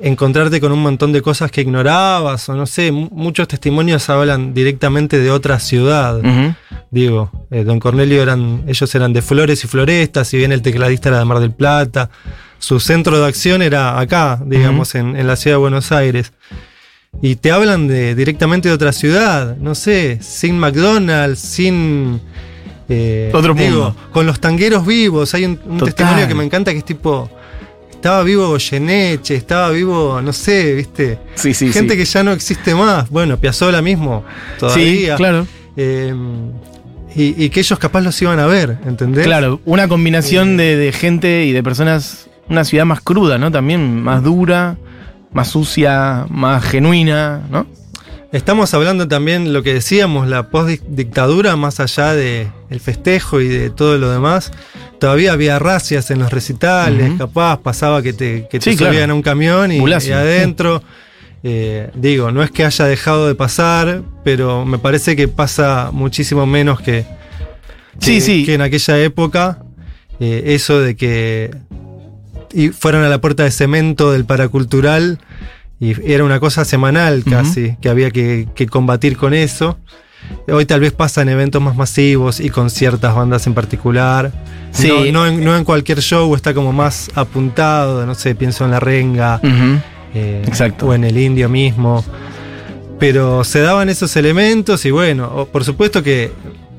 encontrarte 0.00 0.60
con 0.60 0.72
un 0.72 0.80
montón 0.82 1.12
de 1.12 1.22
cosas 1.22 1.50
que 1.50 1.60
ignorabas, 1.62 2.48
o 2.48 2.54
no 2.54 2.66
sé, 2.66 2.90
mu- 2.92 3.08
muchos 3.12 3.46
testimonios 3.48 4.08
hablan 4.10 4.52
directamente 4.52 5.18
de 5.18 5.30
otra 5.30 5.58
ciudad. 5.60 6.20
Digo, 6.90 7.30
eh, 7.50 7.64
Don 7.64 7.78
Cornelio 7.80 8.20
eran, 8.22 8.64
ellos 8.66 8.94
eran 8.94 9.12
de 9.12 9.22
Flores 9.22 9.64
y 9.64 9.68
Florestas, 9.68 10.28
si 10.28 10.36
bien 10.36 10.52
el 10.52 10.62
tecladista 10.62 11.08
era 11.10 11.18
de 11.20 11.24
Mar 11.24 11.38
del 11.40 11.52
Plata, 11.52 12.10
su 12.64 12.80
centro 12.80 13.20
de 13.20 13.26
acción 13.26 13.60
era 13.62 13.98
acá, 14.00 14.40
digamos, 14.46 14.94
en, 14.94 15.16
en 15.16 15.26
la 15.26 15.36
ciudad 15.36 15.56
de 15.56 15.60
Buenos 15.60 15.92
Aires. 15.92 16.32
Y 17.22 17.36
te 17.36 17.50
hablan 17.52 17.86
de, 17.86 18.14
directamente 18.14 18.68
de 18.68 18.74
otra 18.74 18.92
ciudad, 18.92 19.56
no 19.58 19.74
sé, 19.74 20.18
sin 20.22 20.58
McDonald's, 20.58 21.38
sin... 21.40 22.20
eh, 22.88 23.30
Otro 23.34 23.54
mundo. 23.54 23.94
Con 24.12 24.26
los 24.26 24.40
tangueros 24.40 24.84
vivos, 24.86 25.34
hay 25.34 25.44
un, 25.44 25.56
testimonio 25.84 26.26
que 26.26 26.34
me 26.34 26.44
encanta 26.44 26.72
que 26.72 26.78
es 26.78 26.84
tipo... 26.84 27.30
Estaba 27.90 28.22
vivo 28.22 28.48
Goyeneche, 28.48 29.34
estaba 29.34 29.70
vivo, 29.70 30.20
no 30.22 30.32
sé, 30.32 30.74
viste, 30.74 31.18
Sí, 31.36 31.54
sí, 31.54 31.72
gente 31.72 31.94
sí. 31.94 31.98
que 32.00 32.04
ya 32.04 32.22
no 32.22 32.32
existe 32.32 32.74
más. 32.74 33.08
Bueno, 33.08 33.38
Piazzola 33.38 33.80
mismo, 33.80 34.24
todavía. 34.58 35.12
Sí, 35.12 35.16
claro. 35.16 35.46
Eh, 35.76 36.12
y, 37.14 37.44
y 37.44 37.48
que 37.48 37.60
ellos 37.60 37.78
capaz 37.78 38.02
los 38.02 38.20
iban 38.20 38.38
a 38.40 38.46
ver, 38.46 38.76
¿entendés? 38.86 39.24
Claro, 39.24 39.60
una 39.64 39.88
combinación 39.88 40.56
de, 40.58 40.76
de 40.76 40.92
gente 40.92 41.44
y 41.46 41.52
de 41.52 41.62
personas, 41.62 42.26
una 42.48 42.64
ciudad 42.64 42.84
más 42.84 43.00
cruda, 43.00 43.38
¿no? 43.38 43.50
También 43.50 44.02
más 44.02 44.22
dura, 44.22 44.76
más 45.32 45.48
sucia, 45.48 46.26
más 46.30 46.64
genuina, 46.64 47.42
¿no? 47.50 47.66
Estamos 48.32 48.74
hablando 48.74 49.06
también 49.06 49.52
lo 49.52 49.62
que 49.62 49.74
decíamos, 49.74 50.26
la 50.26 50.50
post-dictadura, 50.50 51.54
más 51.54 51.78
allá 51.78 52.14
de 52.14 52.48
el 52.68 52.80
festejo 52.80 53.40
y 53.40 53.46
de 53.46 53.70
todo 53.70 53.96
lo 53.96 54.10
demás. 54.10 54.50
Todavía 54.98 55.32
había 55.32 55.58
racias 55.60 56.10
en 56.10 56.18
los 56.18 56.32
recitales, 56.32 57.12
capaz 57.16 57.60
pasaba 57.60 58.02
que 58.02 58.12
te, 58.12 58.48
que 58.50 58.58
te 58.58 58.70
Sí, 58.72 58.76
claro. 58.76 58.92
subían 58.92 59.10
a 59.10 59.14
un 59.14 59.22
camión 59.22 59.70
y, 59.70 59.78
adentro. 60.12 60.82
Eh, 61.44 61.90
digo, 61.94 62.32
no 62.32 62.42
es 62.42 62.50
que 62.50 62.64
haya 62.64 62.86
dejado 62.86 63.28
de 63.28 63.34
pasar, 63.36 64.02
pero 64.24 64.64
me 64.64 64.78
parece 64.78 65.14
que 65.14 65.28
pasa 65.28 65.90
muchísimo 65.92 66.44
menos 66.46 66.80
que, 66.80 67.04
Sí, 68.00 68.20
sí. 68.20 68.44
que 68.44 68.54
en 68.54 68.62
aquella 68.62 68.98
época. 68.98 69.60
Eh, 70.20 70.54
eso 70.54 70.80
de 70.80 70.96
que 70.96 71.50
y 72.54 72.68
fueron 72.68 73.04
a 73.04 73.08
la 73.08 73.20
puerta 73.20 73.42
de 73.42 73.50
cemento 73.50 74.12
del 74.12 74.24
paracultural 74.24 75.18
y 75.80 75.94
era 76.10 76.24
una 76.24 76.40
cosa 76.40 76.64
semanal 76.64 77.24
casi, 77.28 77.76
que 77.80 77.88
había 77.88 78.10
que, 78.10 78.48
que 78.54 78.66
combatir 78.66 79.16
con 79.16 79.34
eso. 79.34 79.78
Hoy 80.48 80.64
tal 80.64 80.80
vez 80.80 80.92
pasa 80.92 81.22
en 81.22 81.28
eventos 81.28 81.60
más 81.60 81.76
masivos 81.76 82.40
y 82.40 82.50
con 82.50 82.70
ciertas 82.70 83.14
bandas 83.14 83.46
en 83.46 83.54
particular. 83.54 84.32
Sí. 84.70 84.88
No, 84.88 85.12
no 85.12 85.26
en, 85.26 85.44
no 85.44 85.56
en 85.56 85.64
cualquier 85.64 86.00
show 86.00 86.34
está 86.34 86.54
como 86.54 86.72
más 86.72 87.10
apuntado, 87.14 88.06
no 88.06 88.14
sé, 88.14 88.34
pienso 88.34 88.64
en 88.64 88.70
La 88.70 88.80
Renga 88.80 89.40
eh, 90.14 90.42
Exacto. 90.46 90.86
o 90.86 90.94
en 90.94 91.04
El 91.04 91.18
Indio 91.18 91.48
mismo. 91.48 92.04
Pero 92.98 93.44
se 93.44 93.60
daban 93.60 93.88
esos 93.88 94.16
elementos 94.16 94.84
y 94.86 94.90
bueno, 94.90 95.48
por 95.50 95.64
supuesto 95.64 96.02
que 96.02 96.32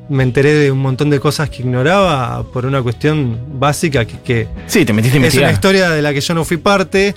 me 0.09 0.23
enteré 0.23 0.53
de 0.53 0.71
un 0.71 0.79
montón 0.79 1.09
de 1.09 1.19
cosas 1.19 1.49
que 1.49 1.61
ignoraba 1.61 2.43
por 2.51 2.65
una 2.65 2.81
cuestión 2.81 3.37
básica 3.59 4.05
que, 4.05 4.19
que 4.19 4.47
Sí, 4.67 4.85
te 4.85 4.93
metiste 4.93 5.17
a 5.17 5.25
es 5.25 5.35
una 5.35 5.51
historia 5.51 5.89
de 5.89 6.01
la 6.01 6.13
que 6.13 6.21
yo 6.21 6.33
no 6.33 6.45
fui 6.45 6.57
parte. 6.57 7.15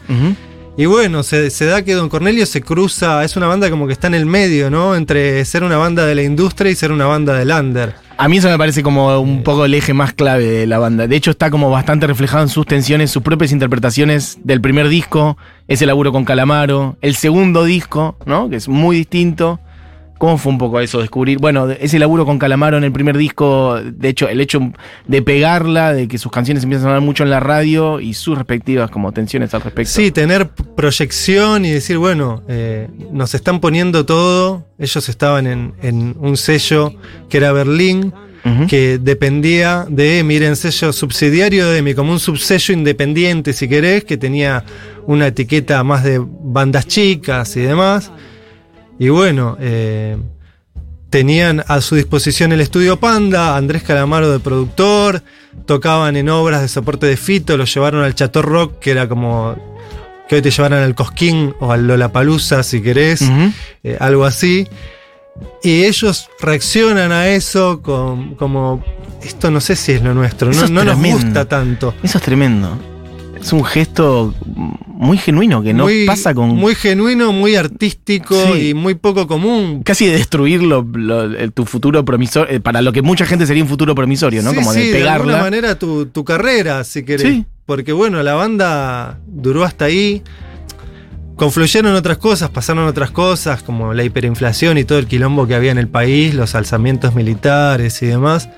Y 0.77 0.87
bueno, 0.87 1.25
se, 1.25 1.51
se 1.51 1.65
da 1.65 1.83
que 1.83 1.95
Don 1.95 2.09
Cornelio 2.09 2.47
se 2.47 2.61
cruza, 2.63 3.25
es 3.25 3.37
una 3.37 3.49
banda 3.49 3.69
como 3.69 3.89
que 3.89 3.93
está 3.93 4.07
en 4.07 4.15
el 4.15 4.27
medio, 4.27 4.71
¿no? 4.71 4.95
Entre 4.95 5.45
ser 5.45 5.65
una 5.65 5.77
banda 5.77 6.07
de 6.07 6.15
la 6.15 6.23
industria 6.23 6.71
y 6.71 6.77
ser 6.77 6.93
una 6.93 7.07
banda 7.07 7.35
del 7.35 7.51
under. 7.51 7.95
A 8.17 8.29
mí 8.29 8.37
eso 8.37 8.49
me 8.49 8.57
parece 8.57 8.85
como 8.85 9.21
un 9.21 9.43
poco 9.43 9.65
el 9.65 9.75
eje 9.75 9.93
más 9.93 10.13
clave 10.13 10.45
de 10.45 10.67
la 10.69 10.79
banda. 10.79 11.09
De 11.09 11.17
hecho, 11.17 11.33
está 11.33 11.51
como 11.51 11.69
bastante 11.69 12.07
reflejado 12.07 12.45
en 12.45 12.49
sus 12.49 12.65
tensiones, 12.65 13.11
sus 13.11 13.25
propias 13.25 13.51
interpretaciones 13.51 14.39
del 14.45 14.61
primer 14.61 14.89
disco, 14.89 15.37
ese 15.67 15.85
laburo 15.85 16.13
con 16.13 16.25
Calamaro, 16.25 16.97
el 17.01 17.17
segundo 17.17 17.65
disco, 17.65 18.17
¿no? 18.25 18.49
Que 18.49 18.55
es 18.55 18.69
muy 18.69 18.99
distinto. 18.99 19.59
¿Cómo 20.19 20.37
fue 20.37 20.53
un 20.53 20.59
poco 20.59 20.81
eso? 20.81 21.01
Descubrir, 21.01 21.39
bueno, 21.39 21.71
ese 21.71 21.99
laburo 21.99 22.27
con 22.27 22.39
Calamaro 22.39 22.77
en 22.77 22.85
el 22.85 22.93
primer 22.93 23.17
disco, 23.17 23.81
de 23.81 24.09
hecho, 24.09 24.29
el 24.29 24.41
hecho 24.41 24.73
de 25.07 25.23
pegarla, 25.23 25.93
de 25.93 26.09
que 26.09 26.19
sus 26.19 26.33
canciones 26.33 26.65
empiezan 26.65 26.87
a 26.87 26.91
sonar 26.91 27.03
mucho 27.03 27.23
en 27.23 27.31
la 27.31 27.41
radio 27.41 28.01
y 28.01 28.15
sus 28.15 28.37
respectivas 28.37 28.91
como 28.91 29.13
tensiones 29.13 29.55
al 29.55 29.63
respecto. 29.63 29.93
Sí, 29.93 30.11
tener 30.11 30.49
proyección 30.49 31.65
y 31.65 31.71
decir, 31.71 31.99
bueno, 31.99 32.43
eh, 32.49 32.89
nos 33.13 33.35
están 33.35 33.61
poniendo 33.61 34.05
todo. 34.05 34.67
Ellos 34.79 35.09
estaban 35.09 35.47
en, 35.47 35.75
en 35.83 36.17
un 36.19 36.37
sello 36.37 36.93
que 37.29 37.37
era 37.39 37.53
Berlín, 37.53 38.13
que 38.67 38.99
dependía 38.99 39.85
de, 39.91 40.25
miren, 40.25 40.57
sello 40.57 40.93
subsidiario 40.93 41.69
de 41.69 41.83
mi, 41.83 41.93
como 41.93 42.13
un 42.13 42.21
subsello 42.21 42.73
independiente, 42.73 43.53
si 43.53 43.69
querés, 43.69 44.05
que 44.05 44.17
tenía 44.17 44.65
una 45.07 45.27
etiqueta 45.27 45.85
más 45.85 46.03
de 46.03 46.19
bandas 46.19 46.87
chicas 46.87 47.55
y 47.57 47.61
demás. 47.61 48.11
Y 48.99 49.09
bueno, 49.11 49.57
eh, 49.61 50.17
tenían 51.11 51.65
a 51.67 51.81
su 51.81 51.95
disposición 51.95 52.53
el 52.53 52.61
estudio 52.61 52.99
Panda, 52.99 53.57
Andrés 53.57 53.83
Calamaro 53.83 54.31
de 54.31 54.41
productor, 54.41 55.23
tocaban 55.67 56.17
en 56.17 56.29
obras 56.29 56.63
de 56.63 56.69
soporte 56.69 57.07
de 57.07 57.17
Fito, 57.17 57.57
los 57.57 57.73
llevaron 57.73 58.03
al 58.03 58.15
Chateau 58.15 58.43
Rock, 58.43 58.79
que 58.81 58.91
era 58.91 59.09
como 59.09 59.57
que 60.29 60.37
hoy 60.37 60.43
te 60.43 60.51
llevaran 60.51 60.83
al 60.83 60.95
Cosquín 60.95 61.55
o 61.61 61.73
al 61.73 61.87
Lollapalooza, 61.87 62.63
si 62.63 62.83
querés, 62.83 63.23
eh, 63.83 63.97
algo 63.99 64.27
así. 64.27 64.69
Y 65.63 65.85
ellos 65.85 66.29
reaccionan 66.41 67.13
a 67.13 67.29
eso 67.29 67.81
con, 67.81 68.35
como, 68.35 68.85
esto 69.23 69.51
no 69.51 69.61
sé 69.61 69.77
si 69.77 69.93
es 69.93 70.03
lo 70.03 70.13
nuestro, 70.13 70.51
Eso 70.51 70.69
no, 70.69 70.85
no 70.85 70.95
nos 70.95 71.13
gusta 71.13 71.47
tanto. 71.47 71.95
Eso 72.03 72.19
es 72.19 72.25
tremendo. 72.25 72.77
Es 73.41 73.53
un 73.53 73.65
gesto 73.65 74.35
muy 74.87 75.17
genuino 75.17 75.63
que 75.63 75.73
no 75.73 75.85
muy, 75.85 76.05
pasa 76.07 76.35
con. 76.35 76.51
Muy 76.57 76.75
genuino, 76.75 77.33
muy 77.33 77.55
artístico 77.57 78.35
Sí. 78.55 78.71
y 78.71 78.75
muy 78.75 78.95
poco 78.95 79.27
común. 79.29 79.83
casi 79.85 80.07
de 80.07 80.13
destruir 80.13 80.63
lo- 80.63 80.83
lo- 80.83 81.23
el- 81.23 81.53
tu 81.53 81.65
futuro 81.65 82.05
promisorio, 82.05 82.61
para 82.63 82.83
lo 82.83 82.93
que 82.93 83.01
mucha 83.03 83.25
gente 83.27 83.47
sería 83.47 83.63
un 83.63 83.69
futuro 83.69 83.95
promisorio, 83.95 84.43
¿no? 84.43 84.51
Sí, 84.51 84.57
Como 84.57 84.73
sí, 84.73 84.89
de 84.89 85.03
de 85.03 85.09
alguna 85.09 85.39
manera 85.39 85.79
tu, 85.79 86.07
tu 86.07 86.25
carrera, 86.25 86.83
si 86.85 87.05
querés. 87.05 87.23
Sí. 87.29 87.45
Porque 87.65 87.93
bueno, 87.93 88.23
la 88.23 88.35
banda 88.35 89.19
duró 89.27 89.63
hasta 89.65 89.85
ahí. 89.87 90.23
Confluyeron 91.37 91.95
otras 91.95 92.19
cosas, 92.19 92.51
pasaron 92.51 92.85
otras 92.89 93.13
cosas, 93.13 93.63
como 93.63 93.95
la 93.95 94.03
hiperinflación 94.03 94.77
y 94.77 94.83
todo 94.83 94.99
el 94.99 95.07
quilombo 95.07 95.47
que 95.47 95.55
había 95.55 95.71
en 95.71 95.79
el 95.79 95.87
país, 95.87 96.35
los 96.35 96.57
alzamientos 96.57 97.15
militares 97.15 98.03
y 98.03 98.07
demás, 98.07 98.49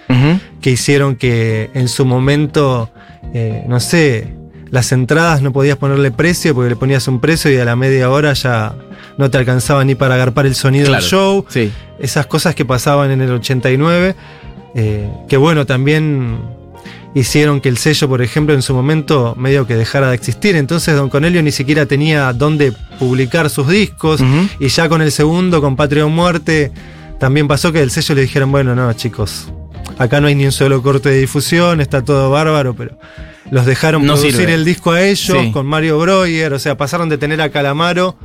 que 0.63 0.71
hicieron 0.71 1.17
que 1.17 1.69
en 1.75 1.89
su 1.89 2.07
momento, 2.07 2.91
eh, 3.35 3.65
no 3.69 3.81
sé, 3.81 4.33
las 4.71 4.93
entradas 4.93 5.43
no 5.43 5.53
podías 5.53 5.77
ponerle 5.77 6.11
precio 6.11 6.55
porque 6.55 6.71
le 6.71 6.77
ponías 6.77 7.07
un 7.09 7.21
precio 7.21 7.51
y 7.51 7.57
a 7.59 7.65
la 7.65 7.77
media 7.77 8.09
hora 8.11 8.33
ya 8.33 8.75
no 9.19 9.31
te 9.31 9.39
alcanzaba 9.39 9.85
ni 9.85 9.95
para 9.95 10.15
agarpar 10.15 10.47
el 10.47 10.55
sonido 10.55 10.87
Claro. 10.87 11.03
del 11.03 11.11
show 11.11 11.45
Sí. 11.49 11.73
esas 11.99 12.27
cosas 12.27 12.55
que 12.55 12.65
pasaban 12.65 13.11
en 13.11 13.21
el 13.21 13.31
89, 13.33 14.15
eh, 14.75 15.09
que 15.29 15.37
bueno, 15.37 15.67
también 15.67 16.39
hicieron 17.15 17.61
que 17.61 17.69
el 17.69 17.77
sello, 17.77 18.09
por 18.09 18.23
ejemplo, 18.23 18.55
en 18.55 18.63
su 18.63 18.73
momento 18.73 19.35
medio 19.37 19.67
que 19.67 19.75
dejara 19.75 20.11
de 20.11 20.15
existir. 20.15 20.55
Entonces 20.55 20.95
Don 20.95 21.09
Cornelio 21.11 21.43
ni 21.43 21.51
siquiera 21.51 21.85
tenía 21.87 22.33
dónde 22.33 22.73
publicar 23.01 23.51
sus 23.51 23.67
discos. 23.69 24.21
Y 24.61 24.69
ya 24.69 24.89
con 24.89 25.03
el 25.03 25.11
segundo, 25.11 25.61
con 25.61 25.75
Patria 25.75 26.07
o 26.07 26.09
Muerte, 26.09 26.71
también 27.19 27.49
pasó 27.49 27.73
que 27.73 27.81
del 27.81 27.91
sello 27.91 28.15
le 28.15 28.21
dijeron, 28.23 28.53
bueno, 28.53 28.77
no, 28.77 28.93
chicos, 28.93 29.53
acá 30.01 30.21
no 30.21 30.27
hay 30.29 30.35
ni 30.35 30.47
un 30.47 30.53
solo 30.53 30.83
corte 30.83 31.11
de 31.11 31.19
difusión, 31.21 31.81
está 31.81 32.03
todo 32.03 32.31
bárbaro, 32.31 32.75
pero 32.75 32.99
los 33.51 33.67
dejaron 33.67 34.05
No 34.07 34.15
producir 34.15 34.35
sirve. 34.35 34.55
el 34.55 34.65
disco 34.65 34.93
a 34.93 35.03
ellos 35.03 35.37
Sí. 35.41 35.53
con 35.53 35.67
Mario 35.67 35.99
Breuer, 35.99 36.53
o 36.53 36.59
sea, 36.59 36.77
pasaron 36.77 37.09
de 37.09 37.19
tener 37.19 37.41
a 37.41 37.51
Calamaro 37.51 38.17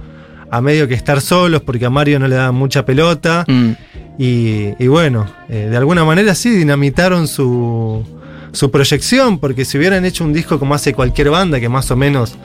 a 0.50 0.62
medio 0.62 0.88
que 0.88 0.94
estar 0.94 1.20
solos 1.22 1.62
porque 1.62 1.86
a 1.86 1.90
Mario 1.90 2.18
no 2.20 2.28
le 2.28 2.36
daban 2.36 2.56
mucha 2.56 2.86
pelota. 2.86 3.44
Mm. 3.48 3.72
Y, 4.18 4.70
y 4.80 4.88
bueno, 4.88 5.26
eh, 5.50 5.68
de 5.70 5.76
alguna 5.78 6.06
manera 6.06 6.34
sí 6.36 6.50
dinamitaron 6.50 7.28
su, 7.28 8.06
su 8.54 8.72
proyección, 8.72 9.40
porque 9.40 9.66
si 9.66 9.78
hubieran 9.78 10.06
hecho 10.06 10.24
un 10.24 10.32
disco 10.32 10.58
como 10.60 10.76
hace 10.76 10.94
cualquier 10.94 11.30
banda, 11.32 11.60
que 11.60 11.68
más 11.68 11.92
o 11.92 11.96
menos 11.98 12.36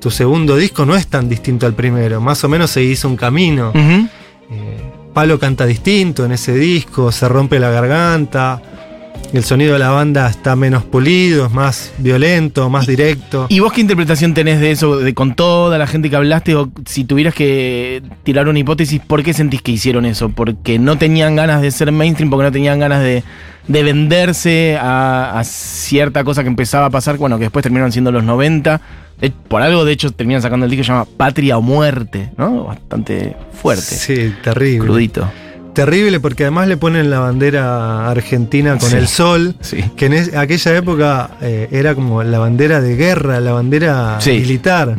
tu 0.00 0.10
segundo 0.10 0.56
disco 0.56 0.84
no 0.86 0.94
es 0.94 1.08
tan 1.08 1.28
distinto 1.28 1.66
al 1.66 1.74
primero, 1.74 2.20
más 2.20 2.44
o 2.44 2.48
menos 2.48 2.70
se 2.70 2.82
hizo 2.84 3.08
un 3.08 3.16
camino. 3.16 3.72
Eh, 3.74 4.92
Palo 5.12 5.38
canta 5.38 5.64
distinto 5.66 6.24
en 6.26 6.32
ese 6.32 6.54
disco, 6.54 7.10
se 7.10 7.26
rompe 7.26 7.58
la 7.58 7.70
garganta, 7.70 8.60
el 9.32 9.44
sonido 9.44 9.72
de 9.74 9.78
la 9.78 9.90
banda 9.90 10.28
está 10.28 10.56
menos 10.56 10.84
pulido, 10.84 11.46
es 11.46 11.52
más 11.52 11.92
violento, 11.98 12.70
más 12.70 12.86
directo. 12.86 13.46
¿Y 13.48 13.60
vos 13.60 13.72
qué 13.72 13.80
interpretación 13.80 14.34
tenés 14.34 14.60
de 14.60 14.70
eso, 14.70 14.98
de 14.98 15.14
con 15.14 15.34
toda 15.34 15.78
la 15.78 15.86
gente 15.86 16.08
que 16.10 16.16
hablaste, 16.16 16.54
o 16.54 16.70
si 16.86 17.04
tuvieras 17.04 17.34
que 17.34 18.02
tirar 18.22 18.48
una 18.48 18.58
hipótesis, 18.58 19.00
¿por 19.00 19.22
qué 19.22 19.32
sentís 19.34 19.62
que 19.62 19.72
hicieron 19.72 20.06
eso? 20.06 20.28
¿Porque 20.30 20.78
no 20.78 20.96
tenían 20.98 21.36
ganas 21.36 21.60
de 21.62 21.70
ser 21.70 21.90
mainstream, 21.92 22.30
porque 22.30 22.44
no 22.44 22.52
tenían 22.52 22.78
ganas 22.78 23.02
de, 23.02 23.22
de 23.68 23.82
venderse 23.82 24.78
a, 24.80 25.38
a 25.38 25.44
cierta 25.44 26.24
cosa 26.24 26.42
que 26.42 26.48
empezaba 26.48 26.86
a 26.86 26.90
pasar, 26.90 27.16
bueno, 27.18 27.36
que 27.38 27.44
después 27.44 27.62
terminaron 27.62 27.92
siendo 27.92 28.12
los 28.12 28.24
90? 28.24 28.80
De- 29.20 29.30
por 29.30 29.62
algo, 29.62 29.84
de 29.84 29.92
hecho, 29.92 30.10
terminan 30.12 30.42
sacando 30.42 30.64
el 30.66 30.70
disco 30.70 30.80
que 30.82 30.86
se 30.86 30.92
llama 30.92 31.06
Patria 31.16 31.56
o 31.58 31.62
Muerte, 31.62 32.30
¿no? 32.36 32.64
Bastante 32.64 33.34
fuerte, 33.60 33.82
Sí, 33.82 34.34
terrible. 34.44 34.86
crudito. 34.86 35.30
Terrible 35.76 36.18
porque 36.20 36.42
además 36.44 36.66
le 36.68 36.76
ponen 36.76 37.10
la 37.10 37.20
bandera 37.20 38.08
argentina 38.10 38.76
con 38.78 38.90
Sí. 38.90 38.96
el 38.96 39.06
sol. 39.08 39.54
Sí. 39.60 39.84
que 39.96 40.06
en 40.06 40.14
es- 40.14 40.34
aquella 40.34 40.74
época 40.76 41.30
eh, 41.42 41.68
era 41.70 41.94
como 41.94 42.22
la 42.22 42.38
bandera 42.38 42.80
de 42.80 42.96
guerra, 42.96 43.38
la 43.40 43.52
bandera 43.52 44.16
Sí. 44.20 44.32
militar. 44.32 44.96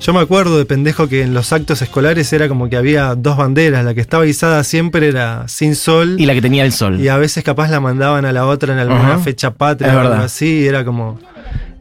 Yo 0.00 0.12
me 0.12 0.20
acuerdo 0.20 0.58
de 0.58 0.64
pendejo 0.66 1.08
que 1.08 1.22
en 1.22 1.32
los 1.34 1.52
actos 1.52 1.80
escolares 1.82 2.30
era 2.32 2.48
como 2.48 2.68
que 2.68 2.76
había 2.76 3.14
dos 3.14 3.36
banderas, 3.38 3.84
la 3.84 3.94
que 3.94 4.00
estaba 4.02 4.26
izada 4.26 4.62
siempre 4.62 5.08
era 5.08 5.48
sin 5.48 5.74
sol 5.74 6.16
Y 6.20 6.26
la 6.26 6.34
que 6.34 6.42
tenía 6.42 6.64
el 6.64 6.72
sol. 6.72 7.00
y 7.00 7.08
a 7.08 7.16
veces 7.16 7.42
capaz 7.42 7.68
la 7.70 7.80
mandaban 7.80 8.24
a 8.26 8.32
la 8.32 8.46
otra 8.46 8.74
en 8.74 8.78
alguna 8.78 9.18
fecha 9.18 9.52
patria 9.54 9.96
o 9.96 10.00
algo 10.00 10.14
así, 10.14 10.66
era 10.66 10.84
como 10.84 11.18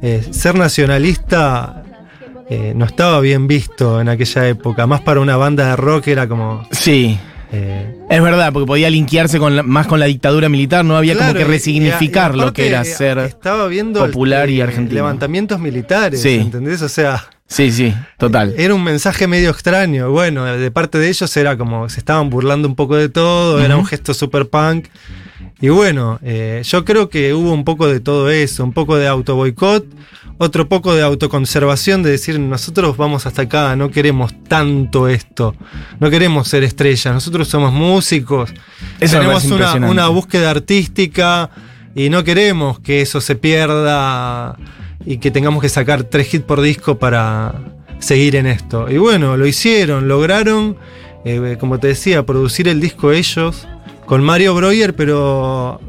eh, 0.01 0.23
ser 0.31 0.55
nacionalista 0.55 1.83
eh, 2.49 2.73
no 2.75 2.85
estaba 2.85 3.19
bien 3.21 3.47
visto 3.47 3.99
en 4.01 4.07
aquella 4.09 4.47
época, 4.47 4.87
más 4.87 5.01
para 5.01 5.19
una 5.19 5.35
banda 5.35 5.67
de 5.69 5.75
rock 5.75 6.07
era 6.07 6.27
como 6.27 6.65
Sí. 6.71 7.19
Eh, 7.51 7.93
Es 8.09 8.21
verdad, 8.21 8.51
porque 8.53 8.67
podía 8.67 8.89
linkearse 8.89 9.39
con 9.39 9.55
la- 9.55 9.63
más 9.63 9.87
con 9.87 9.99
la 9.99 10.05
dictadura 10.05 10.49
militar, 10.49 10.83
no 10.85 10.95
había 10.97 11.13
Claro, 11.13 11.33
como 11.33 11.39
que 11.45 11.51
resignificar 11.51 12.31
y- 12.33 12.37
y 12.37 12.41
lo 12.41 12.53
que 12.53 12.67
era 12.67 12.81
eh, 12.81 12.85
ser. 12.85 13.17
estaba 13.19 13.67
viendo 13.67 14.05
popular 14.05 14.49
y 14.49 14.59
eh, 14.59 14.63
argentino. 14.63 14.95
levantamientos 14.95 15.59
militares, 15.59 16.21
Sí. 16.21 16.35
¿entendés? 16.35 16.81
O 16.81 16.89
sea, 16.89 17.27
Sí, 17.47 17.71
sí, 17.71 17.93
total. 18.17 18.53
era 18.57 18.73
un 18.73 18.83
mensaje 18.83 19.27
medio 19.27 19.49
extraño. 19.51 20.09
Bueno, 20.11 20.45
de 20.45 20.71
parte 20.71 20.97
de 20.97 21.09
ellos 21.09 21.35
era 21.37 21.57
como 21.57 21.89
se 21.89 21.99
estaban 21.99 22.29
burlando 22.29 22.67
un 22.67 22.75
poco 22.75 22.95
de 22.95 23.09
todo, 23.09 23.61
era 23.63 23.77
un 23.77 23.85
gesto 23.85 24.13
super 24.13 24.47
punk. 24.49 24.85
Y 25.65 25.69
bueno, 25.69 26.19
eh, 26.21 26.61
yo 26.63 26.85
creo 26.85 27.09
que 27.09 27.33
hubo 27.33 27.51
un 27.51 27.63
poco 27.63 27.87
de 27.87 27.99
todo 27.99 28.29
eso, 28.29 28.63
un 28.63 28.71
poco 28.71 28.97
de 28.97 29.07
auto 29.07 29.35
boicot, 29.35 29.83
otro 30.37 30.69
poco 30.69 30.93
de 30.93 31.01
autoconservación, 31.01 32.03
de 32.03 32.11
decir 32.11 32.39
nosotros 32.39 32.95
vamos 32.97 33.25
hasta 33.25 33.41
acá, 33.41 33.75
no 33.75 33.89
queremos 33.89 34.35
tanto 34.47 35.07
esto, 35.07 35.55
no 35.99 36.11
queremos 36.11 36.49
ser 36.49 36.63
estrellas, 36.63 37.11
nosotros 37.11 37.47
somos 37.47 37.73
músicos, 37.73 38.53
Eso 38.99 39.17
tenemos 39.17 39.43
una 39.45 40.07
búsqueda 40.09 40.51
artística 40.51 41.49
y 41.95 42.11
no 42.11 42.23
queremos 42.23 42.79
que 42.79 43.01
eso 43.01 43.19
se 43.19 43.35
pierda 43.35 44.59
y 45.03 45.17
que 45.17 45.31
tengamos 45.31 45.63
que 45.63 45.69
sacar 45.69 46.03
tres 46.03 46.31
hits 46.31 46.45
por 46.45 46.61
disco 46.61 46.99
para 46.99 47.55
seguir 47.97 48.35
en 48.35 48.45
esto. 48.45 48.85
Y 48.87 48.99
bueno, 48.99 49.35
lo 49.35 49.47
hicieron, 49.47 50.07
lograron, 50.07 50.77
eh, 51.25 51.57
como 51.59 51.79
te 51.79 51.87
decía, 51.87 52.23
producir 52.23 52.67
el 52.67 52.79
disco 52.79 53.11
ellos 53.11 53.67
con 54.05 54.23
Mario 54.23 54.53
Breuer, 54.55 54.95
pero 54.95 55.79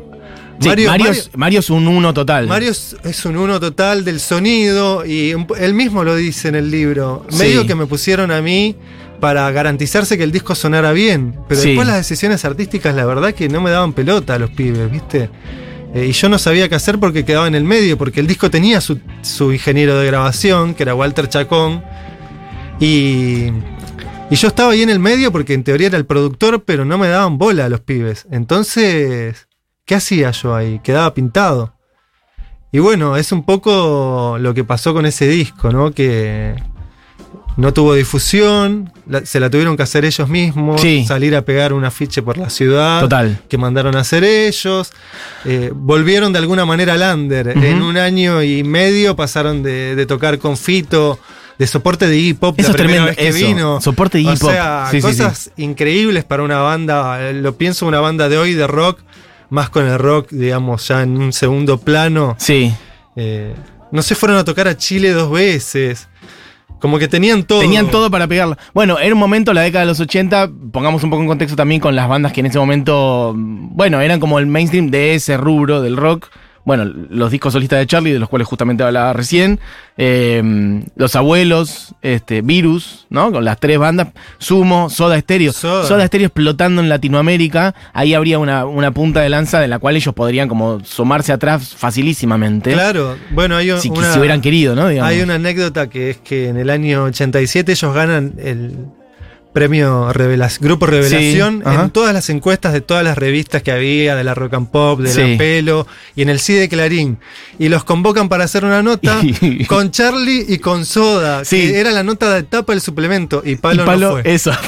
Sí, 0.59 0.69
Mario, 0.69 0.89
Mario- 0.89 1.11
es, 1.11 1.31
Mario 1.37 1.61
es 1.61 1.69
un 1.71 1.87
uno 1.87 2.15
total. 2.15 2.47
Mario 2.47 2.71
es, 2.71 2.97
es 3.05 3.25
un 3.27 3.37
uno 3.37 3.61
total 3.61 4.05
del 4.07 4.21
sonido 4.21 5.05
y 5.05 5.35
un 5.35 5.47
él 5.59 5.75
mismo 5.75 6.03
lo 6.03 6.17
dice 6.17 6.49
en 6.49 6.55
el 6.55 6.71
libro. 6.71 7.27
Sí. 7.29 7.39
Medio 7.39 7.67
que 7.67 7.75
me 7.75 7.85
pusieron 7.87 8.31
a 8.31 8.41
mí 8.41 8.75
para 9.21 9.51
garantizarse 9.51 10.17
que 10.17 10.25
el 10.25 10.33
disco 10.33 10.55
sonara 10.55 10.93
bien. 10.93 11.35
Pero 11.49 11.61
Sí. 11.61 11.69
después 11.69 11.87
las 11.87 11.97
decisiones 11.99 12.45
artísticas, 12.47 12.95
la 12.95 13.05
verdad 13.05 13.33
que 13.35 13.49
no 13.51 13.61
me 13.61 13.71
daban 13.71 13.93
pelota 13.93 14.35
a 14.35 14.39
los 14.39 14.49
pibes, 14.51 14.91
¿viste? 14.91 15.29
Eh, 15.95 16.07
y 16.09 16.13
yo 16.13 16.29
no 16.31 16.39
sabía 16.39 16.69
qué 16.71 16.75
hacer 16.75 16.99
porque 16.99 17.25
quedaba 17.27 17.47
en 17.47 17.55
el 17.55 17.65
medio, 17.65 17.97
porque 17.99 18.21
el 18.21 18.27
disco 18.27 18.51
tenía 18.51 18.81
su, 18.81 18.99
su 19.23 19.53
ingeniero 19.53 19.99
de 19.99 20.07
grabación, 20.07 20.75
que 20.75 20.83
era 20.85 20.95
Walter 20.95 21.29
Chacón. 21.29 21.83
Y, 22.81 23.47
y 24.31 24.35
yo 24.37 24.49
estaba 24.49 24.73
ahí 24.73 24.83
en 24.83 24.91
el 24.91 24.99
medio 24.99 25.31
porque 25.31 25.55
en 25.55 25.63
teoría 25.65 25.87
era 25.89 25.99
el 25.99 26.07
productor, 26.07 26.65
pero 26.65 26.85
no 26.85 26.99
me 26.99 27.09
daban 27.09 27.39
bola 27.39 27.67
a 27.67 27.69
los 27.69 27.81
pibes. 27.81 28.27
Entonces, 28.31 29.47
¿qué 29.85 29.95
hacía 29.95 30.31
yo 30.33 30.55
ahí? 30.55 30.81
Quedaba 30.83 31.15
pintado. 31.15 31.75
Y 32.73 32.81
bueno, 32.81 33.17
es 33.17 33.31
un 33.33 33.45
poco 33.45 34.37
lo 34.41 34.53
que 34.53 34.65
pasó 34.65 34.93
con 34.93 35.07
ese 35.07 35.29
disco, 35.29 35.71
¿no? 35.71 35.93
Que 35.93 36.55
no 37.57 37.73
tuvo 37.73 37.95
difusión, 37.95 38.93
la- 39.07 39.25
se 39.25 39.39
la 39.41 39.49
tuvieron 39.49 39.77
que 39.77 39.85
hacer 39.85 40.05
ellos 40.05 40.29
mismos, 40.29 40.81
Sí. 40.81 41.07
salir 41.07 41.35
a 41.37 41.43
pegar 41.43 41.73
un 41.73 41.85
afiche 41.85 42.21
por 42.21 42.37
la 42.37 42.51
ciudad 42.51 43.01
Total. 43.01 43.41
que 43.49 43.57
mandaron 43.57 43.97
a 43.97 44.01
hacer 44.01 44.25
ellos. 44.25 44.93
Eh, 45.45 45.71
volvieron 45.73 46.33
de 46.33 46.41
alguna 46.41 46.67
manera 46.67 46.95
al 46.95 47.19
under. 47.19 47.49
En 47.57 47.81
un 47.81 47.97
año 47.97 48.43
y 48.43 48.63
medio 48.65 49.15
pasaron 49.17 49.63
de, 49.63 49.95
de 49.95 50.05
tocar 50.07 50.39
con 50.39 50.57
Fito, 50.59 51.19
de 51.59 51.67
soporte 51.67 52.07
de 52.07 52.19
hip 52.19 52.43
hop 52.43 52.55
Eso 52.59 52.69
la 52.69 52.71
es 52.73 52.77
tremendo, 52.77 53.07
vez 53.07 53.17
que 53.17 53.29
eso, 53.29 53.47
vino. 53.47 53.81
soporte 53.81 54.19
de 54.19 54.25
hip 54.25 54.43
hop. 54.43 54.49
O 54.49 54.51
sea, 54.51 54.89
Sí, 54.91 55.01
sí, 55.01 55.03
cosas 55.07 55.51
increíbles 55.57 56.25
para 56.25 56.43
una 56.43 56.59
banda. 56.59 57.31
eh, 57.31 57.33
Lo 57.35 57.57
pienso 57.57 57.87
una 57.87 58.01
banda 58.01 58.29
de 58.29 58.37
hoy 58.39 58.55
de 58.55 58.67
rock, 58.67 59.01
más 59.51 59.71
con 59.71 59.87
el 59.87 59.99
rock, 59.99 60.31
digamos, 60.31 60.87
ya 60.89 61.03
en 61.03 61.17
un 61.17 61.33
segundo 61.33 61.79
plano. 61.79 62.35
Sí. 62.39 62.73
Eh, 63.17 63.55
no 63.93 64.03
se 64.03 64.15
fueron 64.15 64.37
a 64.39 64.45
tocar 64.45 64.69
a 64.69 64.77
Chile 64.77 65.13
dos 65.13 65.31
veces. 65.31 66.09
Como 66.81 66.99
que 66.99 67.09
tenían 67.09 67.45
todo. 67.45 67.61
Tenían 67.61 67.91
todo 67.91 68.11
para 68.11 68.27
pegarla. 68.27 68.59
Bueno, 68.75 68.99
era 68.99 69.15
un 69.15 69.19
momento, 69.19 69.55
la 69.55 69.63
década 69.63 69.81
de 69.85 69.87
los 69.87 69.99
80, 69.99 70.51
pongamos 70.73 71.03
un 71.05 71.09
poco 71.11 71.23
en 71.23 71.29
contexto 71.29 71.57
también 71.57 71.81
con 71.81 71.97
las 71.97 72.07
bandas 72.07 72.33
que 72.35 72.41
en 72.41 72.47
ese 72.47 72.59
momento, 72.59 73.33
mm, 73.35 73.75
bueno, 73.75 74.01
eran 74.03 74.21
como 74.21 74.39
el 74.39 74.47
mainstream 74.47 74.91
de 74.91 75.15
ese 75.15 75.39
rubro 75.39 75.81
del 75.81 75.97
rock. 75.97 76.29
Bueno, 76.67 76.85
los 76.85 77.31
discos 77.31 77.55
solistas 77.55 77.79
de 77.79 77.87
Charlie, 77.87 78.13
de 78.13 78.19
los 78.19 78.29
cuales 78.29 78.47
justamente 78.47 78.83
hablaba 78.83 79.15
recién. 79.15 79.59
eh, 79.97 80.83
los 80.97 81.17
abuelos, 81.17 81.95
este, 82.03 82.43
Virus, 82.43 83.07
¿no? 83.09 83.33
Con 83.33 83.45
las 83.45 83.59
tres 83.59 83.79
bandas. 83.79 84.09
Sumo, 84.39 84.91
Soda 84.91 85.19
Stereo. 85.19 85.53
Soda. 85.53 85.87
Soda 85.87 86.07
Stereo 86.07 86.27
explotando 86.27 86.83
en 86.83 86.89
Latinoamérica. 86.89 87.75
Ahí 87.95 88.13
habría 88.15 88.39
una, 88.39 88.67
una 88.67 88.91
punta 88.91 89.21
de 89.21 89.29
lanza 89.31 89.61
de 89.61 89.69
la 89.69 89.79
cual 89.79 89.97
ellos 89.97 90.13
podrían 90.13 90.49
como 90.49 90.85
sumarse 90.85 91.33
atrás 91.33 91.75
facilísimamente. 91.77 92.73
Claro, 92.73 93.17
bueno, 93.31 93.57
hay 93.57 93.71
Si, 93.79 93.89
una, 93.89 94.13
si 94.13 94.19
hubieran 94.19 94.41
querido, 94.41 94.75
¿no? 94.75 94.89
Digamos. 94.89 95.09
Hay 95.09 95.23
una 95.23 95.37
anécdota 95.37 95.89
que 95.89 96.11
es 96.11 96.17
que 96.19 96.49
en 96.49 96.57
el 96.57 96.69
año 96.71 97.05
87 97.05 97.73
ellos 97.73 97.95
ganan 97.95 98.35
el 98.39 98.77
premio 99.61 100.13
Revela- 100.13 100.51
Grupo 100.61 100.85
Revelación 100.85 101.63
en 101.65 101.89
todas 101.89 102.13
las 102.13 102.29
encuestas 102.29 102.75
de 102.75 102.83
todas 102.83 103.03
las 103.03 103.17
revistas 103.17 103.63
que 103.63 103.73
había, 103.73 104.15
de 104.15 104.23
la 104.23 104.35
Rock 104.35 104.53
and 104.53 104.69
Pop, 104.71 105.01
de 105.01 105.09
Sí. 105.11 105.33
la 105.33 105.39
Pelo 105.39 105.87
y 106.15 106.21
en 106.21 106.29
el 106.29 106.41
sí 106.41 106.53
de 106.53 106.69
Clarín. 106.69 107.17
Y 107.59 107.71
los 107.71 107.83
convocan 107.83 108.29
para 108.29 108.45
hacer 108.45 108.67
una 108.67 108.83
nota 108.83 109.19
con 109.67 109.91
Charlie 109.93 110.45
y 110.47 110.59
con 110.59 110.85
Soda, 110.85 111.43
Sí. 111.47 111.57
que 111.73 111.81
era 111.81 111.91
la 111.91 112.03
nota 112.03 112.35
de 112.35 112.43
tapa 112.43 112.75
del 112.75 112.83
suplemento 112.83 113.41
y 113.47 113.57
Palo, 113.57 113.85
Y 113.85 113.87
Palo, 113.87 114.07
no 114.17 114.23
fue. 114.23 114.35
eso. 114.35 114.53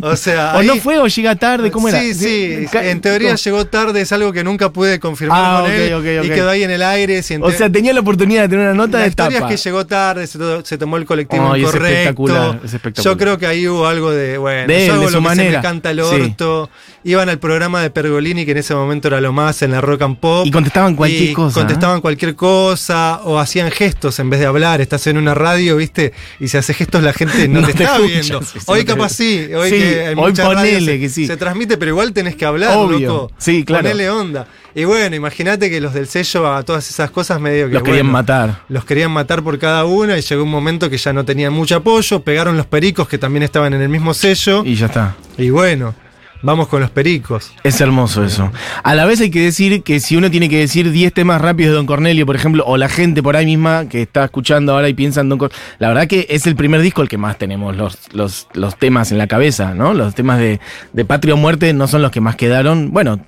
O 0.00 0.14
sea, 0.14 0.52
o 0.56 0.62
no 0.62 0.76
fue 0.76 0.96
o 1.00 1.08
llega 1.08 1.34
tarde, 1.34 1.72
¿cómo 1.72 1.88
era? 1.88 2.00
Sí, 2.00 2.14
sí, 2.14 2.66
en 2.72 3.00
teoría 3.00 3.30
¿cómo? 3.30 3.38
llegó 3.38 3.64
tarde, 3.66 4.00
es 4.02 4.12
algo 4.12 4.32
que 4.32 4.44
nunca 4.44 4.70
pude 4.72 5.00
confirmar 5.00 5.40
Ah, 5.44 5.60
con 5.62 5.72
él 5.72 6.24
y 6.24 6.28
quedó 6.28 6.50
ahí 6.50 6.62
en 6.62 6.70
el 6.70 6.84
aire. 6.84 7.20
si 7.24 7.34
O 7.40 7.50
sea, 7.50 7.68
tenía 7.68 7.92
la 7.92 7.98
oportunidad 7.98 8.42
de 8.42 8.48
tener 8.50 8.66
una 8.66 8.74
nota 8.74 8.98
la 8.98 9.02
de 9.02 9.08
historia 9.08 9.40
tapa. 9.40 9.52
es 9.52 9.60
que 9.60 9.68
llegó 9.68 9.84
tarde, 9.86 10.28
se, 10.28 10.38
se 10.62 10.78
tomó 10.78 10.98
el 10.98 11.04
colectivo 11.04 11.52
es 11.52 11.62
incorrecto. 11.62 11.86
espectacular, 11.88 12.60
es 12.64 12.74
espectacular. 12.74 13.04
Yo 13.12 13.18
creo 13.18 13.38
que 13.38 13.46
ahí 13.48 13.66
hubo 13.66 13.88
algo 13.88 14.12
de, 14.12 14.27
bueno, 14.36 14.66
De 14.66 14.80
él, 14.82 14.86
yo 14.88 14.92
hago 14.94 15.04
de 15.06 15.10
lo 15.10 15.16
su 15.18 15.22
que 15.22 15.28
se 15.30 15.36
manera. 15.36 15.58
me 15.58 15.62
canta 15.62 15.90
el 15.90 15.98
Sí. 16.02 16.20
orto. 16.20 16.68
Iban 17.04 17.28
al 17.30 17.38
programa 17.38 17.80
de 17.80 17.90
Pergolini, 17.90 18.44
que 18.44 18.50
en 18.50 18.58
ese 18.58 18.74
momento 18.74 19.08
era 19.08 19.20
lo 19.22 19.32
más 19.32 19.62
en 19.62 19.70
la 19.70 19.80
rock 19.80 20.02
and 20.02 20.18
pop. 20.18 20.46
Y 20.46 20.50
contestaban 20.50 20.94
cualquier 20.96 21.30
y 21.30 21.32
cosa, 21.32 21.60
Contestaban 21.60 22.00
cualquier 22.02 22.34
cosa 22.34 23.20
o 23.24 23.38
hacían 23.38 23.70
gestos 23.70 24.18
en 24.18 24.28
vez 24.28 24.40
de 24.40 24.46
hablar. 24.46 24.80
Estás 24.82 25.06
en 25.06 25.16
una 25.16 25.32
radio, 25.34 25.76
¿viste? 25.76 26.12
Y 26.40 26.48
si 26.48 26.58
hace 26.58 26.74
gestos 26.74 27.02
la 27.02 27.12
gente 27.14 27.48
no, 27.48 27.60
No 27.62 27.66
te, 27.68 27.72
te 27.74 27.84
está 27.84 27.96
escucha, 27.96 28.12
viendo. 28.12 28.42
sí, 28.42 28.58
hoy 28.66 28.84
capaz 28.84 29.08
sí. 29.10 29.48
Hoy, 29.54 29.70
que 29.70 30.10
en 30.10 30.18
hoy 30.18 30.32
ponele 30.32 30.80
se, 30.84 31.00
que 31.00 31.08
sí. 31.08 31.26
se 31.26 31.36
transmite, 31.38 31.78
pero 31.78 31.92
igual 31.92 32.12
tenés 32.12 32.36
que 32.36 32.44
hablar, 32.44 32.76
Obvio. 32.76 32.98
loco. 33.08 33.32
Sí, 33.38 33.64
claro. 33.64 33.84
Ponele 33.84 34.10
onda. 34.10 34.46
Y 34.74 34.84
bueno, 34.84 35.16
imagínate 35.16 35.70
que 35.70 35.80
los 35.80 35.94
del 35.94 36.06
sello 36.06 36.52
a 36.52 36.62
todas 36.62 36.88
esas 36.88 37.10
cosas 37.10 37.40
medio 37.40 37.68
que 37.68 37.74
Los 37.74 37.82
querían 37.82 38.06
bueno, 38.06 38.12
matar. 38.18 38.60
los 38.68 38.84
querían 38.84 39.10
matar 39.10 39.42
por 39.42 39.58
cada 39.58 39.84
una 39.84 40.16
y 40.18 40.20
llegó 40.20 40.42
un 40.44 40.50
momento 40.50 40.88
que 40.90 40.98
ya 40.98 41.12
no 41.12 41.24
tenían 41.24 41.52
mucho 41.52 41.76
apoyo, 41.76 42.20
pegaron 42.20 42.56
los 42.56 42.66
pericos 42.66 43.08
que 43.08 43.18
también 43.18 43.42
estaban 43.42 43.72
en 43.74 43.82
el 43.82 43.88
mismo 43.88 44.14
sello 44.14 44.62
y, 44.64 44.72
Y 44.72 44.74
ya 44.76 44.86
está. 44.86 45.16
bueno, 45.50 45.94
vamos 46.42 46.68
con 46.68 46.80
los 46.80 46.90
pericos. 46.90 47.52
Es 47.64 47.80
hermoso 47.80 48.24
eso. 48.24 48.50
A 48.82 48.94
la 48.94 49.04
vez 49.04 49.20
hay 49.20 49.30
que 49.30 49.40
decir 49.40 49.82
que 49.82 50.00
si 50.00 50.16
uno 50.16 50.30
tiene 50.30 50.48
que 50.48 50.58
decir 50.58 50.90
10 50.90 51.12
temas 51.12 51.40
rápidos 51.40 51.72
de 51.72 51.76
Don 51.76 51.86
Cornelio, 51.86 52.26
por 52.26 52.36
ejemplo, 52.36 52.64
o 52.66 52.76
la 52.76 52.88
gente 52.88 53.22
por 53.22 53.36
ahí 53.36 53.46
misma 53.46 53.88
que 53.88 54.02
está 54.02 54.24
escuchando 54.24 54.72
ahora 54.72 54.88
y 54.88 54.94
piensa 54.94 55.20
en 55.20 55.28
Don 55.28 55.38
Cornelio, 55.38 55.62
la 55.78 55.88
verdad 55.88 56.06
que 56.06 56.26
es 56.30 56.46
el 56.46 56.56
primer 56.56 56.80
disco 56.80 57.02
el 57.02 57.08
que 57.08 57.18
más 57.18 57.38
tenemos 57.38 57.76
los, 57.76 57.98
los, 58.12 58.48
los 58.54 58.76
temas 58.78 59.12
en 59.12 59.18
la 59.18 59.26
cabeza, 59.26 59.74
¿no? 59.74 59.94
Los 59.94 60.14
temas 60.14 60.38
de, 60.38 60.60
de 60.92 61.04
Patria 61.04 61.34
o 61.34 61.36
Muerte 61.36 61.72
no 61.72 61.86
son 61.88 62.02
los 62.02 62.10
que 62.10 62.20
más 62.20 62.36
quedaron. 62.36 62.92
Bueno, 62.92 63.20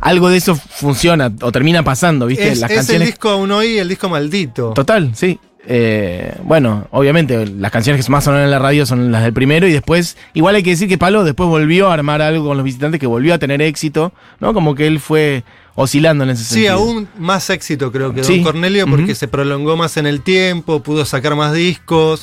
algo 0.00 0.28
de 0.28 0.36
eso 0.36 0.56
funciona 0.56 1.32
o 1.42 1.52
termina 1.52 1.82
pasando, 1.82 2.26
¿viste? 2.26 2.48
Es, 2.48 2.60
las 2.60 2.70
es 2.70 2.88
el 2.90 3.04
disco 3.04 3.30
aún 3.30 3.50
hoy, 3.50 3.78
el 3.78 3.88
disco 3.88 4.08
maldito. 4.08 4.72
Total, 4.72 5.14
sí. 5.14 5.38
Eh, 5.70 6.34
bueno, 6.44 6.88
obviamente 6.92 7.44
las 7.46 7.70
canciones 7.70 8.02
que 8.02 8.10
más 8.10 8.24
sonaron 8.24 8.46
en 8.46 8.50
la 8.50 8.58
radio 8.58 8.86
son 8.86 9.12
las 9.12 9.22
del 9.22 9.34
primero 9.34 9.68
y 9.68 9.72
después, 9.72 10.16
igual 10.32 10.54
hay 10.54 10.62
que 10.62 10.70
decir 10.70 10.88
que 10.88 10.96
Palo 10.96 11.24
después 11.24 11.46
volvió 11.46 11.90
a 11.90 11.92
armar 11.94 12.22
algo 12.22 12.46
con 12.48 12.56
los 12.56 12.64
visitantes 12.64 12.98
que 12.98 13.06
volvió 13.06 13.34
a 13.34 13.38
tener 13.38 13.60
éxito, 13.60 14.14
¿no? 14.40 14.54
Como 14.54 14.74
que 14.74 14.86
él 14.86 14.98
fue 14.98 15.44
oscilando 15.74 16.24
en 16.24 16.30
ese 16.30 16.42
Sí, 16.44 16.54
sentido. 16.54 16.72
aún 16.74 17.06
más 17.18 17.50
éxito 17.50 17.92
creo 17.92 18.14
que 18.14 18.24
Sí. 18.24 18.36
Don 18.36 18.44
Cornelio 18.44 18.86
porque 18.86 19.14
se 19.14 19.28
prolongó 19.28 19.76
más 19.76 19.98
en 19.98 20.06
el 20.06 20.22
tiempo, 20.22 20.82
pudo 20.82 21.04
sacar 21.04 21.36
más 21.36 21.52
discos. 21.52 22.22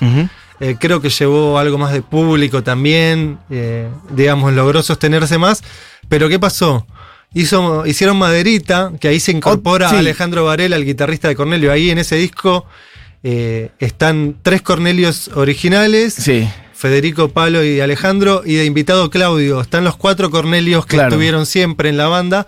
Eh, 0.59 0.75
creo 0.79 0.99
que 0.99 1.09
llevó 1.09 1.59
algo 1.59 1.77
más 1.77 1.93
de 1.93 2.01
público 2.01 2.63
también, 2.63 3.37
eh, 3.51 3.87
digamos, 4.09 4.53
logró 4.53 4.81
sostenerse 4.81 5.37
más. 5.37 5.61
Pero 6.09 6.29
¿qué 6.29 6.39
pasó? 6.39 6.87
Hizo, 7.33 7.85
hicieron 7.85 8.17
Maderita, 8.17 8.91
que 8.99 9.09
ahí 9.09 9.19
se 9.19 9.33
incorpora 9.33 9.87
Oh, 9.87 9.91
sí. 9.91 9.97
Alejandro 9.97 10.45
Varela, 10.45 10.77
el 10.77 10.85
guitarrista 10.85 11.27
de 11.27 11.35
Cornelio. 11.35 11.71
Ahí 11.71 11.89
en 11.91 11.97
ese 11.99 12.15
disco 12.15 12.65
eh, 13.27 13.71
están 13.79 14.35
tres 14.43 14.61
Cornelios 14.61 15.29
originales, 15.33 16.13
Sí, 16.13 16.47
Federico, 16.75 17.29
Palo 17.29 17.63
y 17.63 17.79
Alejandro, 17.79 18.43
y 18.45 18.53
de 18.53 18.65
invitado 18.65 19.09
Claudio. 19.09 19.61
Están 19.61 19.83
los 19.83 19.97
cuatro 19.97 20.29
Cornelios 20.29 20.85
que 20.85 20.97
Claro. 20.97 21.09
estuvieron 21.09 21.47
siempre 21.47 21.89
en 21.89 21.97
la 21.97 22.07
banda. 22.07 22.45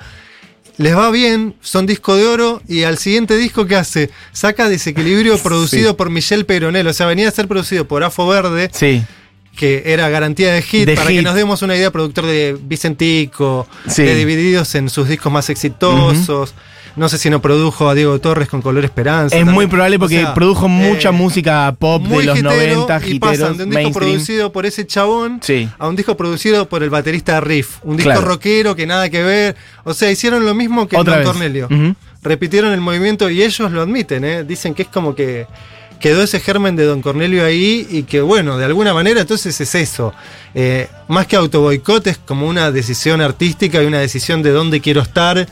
Les 0.78 0.96
va 0.96 1.10
bien, 1.10 1.56
son 1.62 1.88
disco 1.88 2.16
de 2.16 2.28
oro 2.28 2.62
y 2.68 2.84
al 2.84 3.00
siguiente 3.00 3.36
disco 3.38 3.66
que 3.66 3.76
hace, 3.76 4.12
saca 4.34 4.70
Desequilibrio 4.70 5.38
producido 5.44 5.90
Sí. 5.92 5.96
por 5.96 6.12
Michel 6.12 6.46
Peyronel, 6.46 6.86
o 6.86 6.94
sea, 6.94 7.08
venía 7.08 7.28
a 7.28 7.32
ser 7.32 7.48
producido 7.48 7.88
por 7.88 8.04
Afo 8.04 8.28
Verde, 8.28 8.70
sí. 8.72 9.02
que 9.56 9.82
era 9.88 10.08
garantía 10.10 10.54
de 10.54 10.62
hit, 10.62 10.86
De 10.86 10.94
para 10.94 11.10
hit. 11.10 11.18
que 11.18 11.24
nos 11.24 11.34
demos 11.34 11.63
una 11.63 11.76
idea, 11.76 11.90
productor 11.90 12.28
de 12.28 12.56
Vicentico, 12.62 13.68
Sí. 13.88 14.04
de 14.04 14.13
Divididos 14.13 14.76
en 14.76 14.92
sus 14.92 15.10
discos 15.10 15.32
más 15.32 15.50
exitosos. 15.50 16.54
No 16.98 17.08
sé 17.10 17.18
si 17.20 17.30
no 17.30 17.42
produjo 17.42 17.88
a 17.90 17.94
Diego 17.96 18.20
Torres 18.20 18.50
con 18.50 18.62
Color 18.62 18.84
Esperanza. 18.84 19.36
Es 19.36 19.42
también. 19.42 19.54
muy 19.56 19.68
probable 19.68 20.00
porque 20.00 20.18
O 20.18 20.22
sea, 20.24 20.34
produjo 20.34 20.68
mucha 20.68 21.10
eh, 21.10 21.12
música 21.14 21.76
pop 21.80 22.02
de 22.04 22.24
los 22.24 22.38
hitero, 22.40 22.56
90, 22.56 23.02
y 23.08 23.12
hiteros, 23.14 23.38
pasan 23.38 23.58
de 23.58 23.64
un 23.66 23.70
disco 23.70 23.92
producido 23.94 24.52
por 24.52 24.66
ese 24.66 24.86
chabón 24.88 25.40
Sí. 25.44 25.70
a 25.78 25.88
un 25.88 25.96
disco 25.96 26.18
producido 26.18 26.68
por 26.68 26.82
el 26.84 26.90
baterista 26.90 27.40
Riff. 27.40 27.78
Un 27.84 27.98
disco 27.98 28.12
Claro. 28.12 28.26
rockero 28.28 28.76
que 28.76 28.88
nada 28.88 29.10
que 29.10 29.22
ver. 29.24 29.56
O 29.84 29.94
sea, 29.94 30.10
hicieron 30.12 30.44
lo 30.46 30.56
mismo 30.56 30.88
que 30.88 30.98
Otra 30.98 31.18
Don. 31.18 31.26
Cornelio. 31.26 31.70
Repitieron 32.24 32.74
el 32.74 32.82
movimiento 32.82 33.30
y 33.30 33.44
ellos 33.44 33.72
lo 33.72 33.82
admiten, 33.84 34.26
¿eh? 34.26 34.44
Dicen 34.44 34.74
que 34.74 34.82
es 34.82 34.88
como 34.88 35.14
que 35.16 35.46
quedó 36.00 36.24
ese 36.24 36.40
germen 36.40 36.76
de 36.76 36.86
Don 36.86 37.02
Cornelio 37.04 37.46
ahí 37.46 37.88
y 37.90 38.04
que, 38.04 38.22
bueno, 38.22 38.58
de 38.58 38.66
alguna 38.66 38.94
manera 38.94 39.22
entonces 39.22 39.62
es 39.62 39.76
eso. 39.76 40.14
Eh, 40.56 40.88
más 41.08 41.28
que 41.28 41.36
autoboicot 41.36 42.08
es 42.08 42.18
como 42.18 42.48
una 42.48 42.72
decisión 42.72 43.22
artística 43.22 43.82
y 43.82 43.86
una 43.86 44.00
decisión 44.00 44.42
de 44.44 44.50
dónde 44.52 44.82
quiero 44.82 45.02
estar 45.02 45.48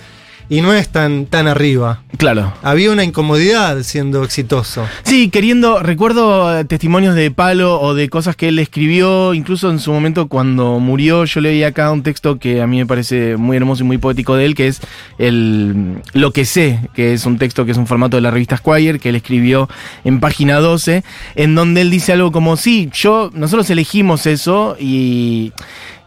y 0.49 0.61
no 0.61 0.73
es 0.73 0.89
tan, 0.89 1.25
tan 1.25 1.47
arriba. 1.47 2.01
Claro. 2.17 2.53
Había 2.61 2.91
una 2.91 3.03
incomodidad 3.03 3.81
siendo 3.83 4.23
exitoso. 4.23 4.85
Sí, 5.03 5.29
queriendo, 5.29 5.79
recuerdo 5.79 6.65
testimonios 6.65 7.15
de 7.15 7.31
Palo 7.31 7.79
o 7.81 7.93
de 7.93 8.09
cosas 8.09 8.35
que 8.35 8.49
él 8.49 8.59
escribió, 8.59 9.33
incluso 9.33 9.69
en 9.69 9.79
su 9.79 9.91
momento 9.91 10.27
cuando 10.27 10.79
murió, 10.79 11.25
yo 11.25 11.41
leí 11.41 11.63
acá 11.63 11.91
un 11.91 12.03
texto 12.03 12.39
que 12.39 12.61
a 12.61 12.67
mí 12.67 12.77
me 12.77 12.85
parece 12.85 13.37
muy 13.37 13.57
hermoso 13.57 13.83
y 13.83 13.87
muy 13.87 13.97
poético 13.97 14.35
de 14.35 14.45
él, 14.45 14.55
que 14.55 14.67
es 14.67 14.81
el 15.17 16.01
Lo 16.13 16.31
que 16.31 16.45
sé, 16.45 16.79
que 16.93 17.13
es 17.13 17.25
un 17.25 17.37
texto 17.37 17.65
que 17.65 17.71
es 17.71 17.77
un 17.77 17.87
formato 17.87 18.17
de 18.17 18.21
la 18.21 18.31
revista 18.31 18.57
Squire, 18.57 18.99
que 18.99 19.09
él 19.09 19.15
escribió 19.15 19.69
en 20.03 20.19
página 20.19 20.59
12, 20.59 21.03
en 21.35 21.55
donde 21.55 21.81
él 21.81 21.89
dice 21.89 22.13
algo 22.13 22.31
como, 22.31 22.57
sí, 22.57 22.89
yo, 22.93 23.29
nosotros 23.33 23.69
elegimos 23.69 24.25
eso 24.25 24.77
y 24.79 25.51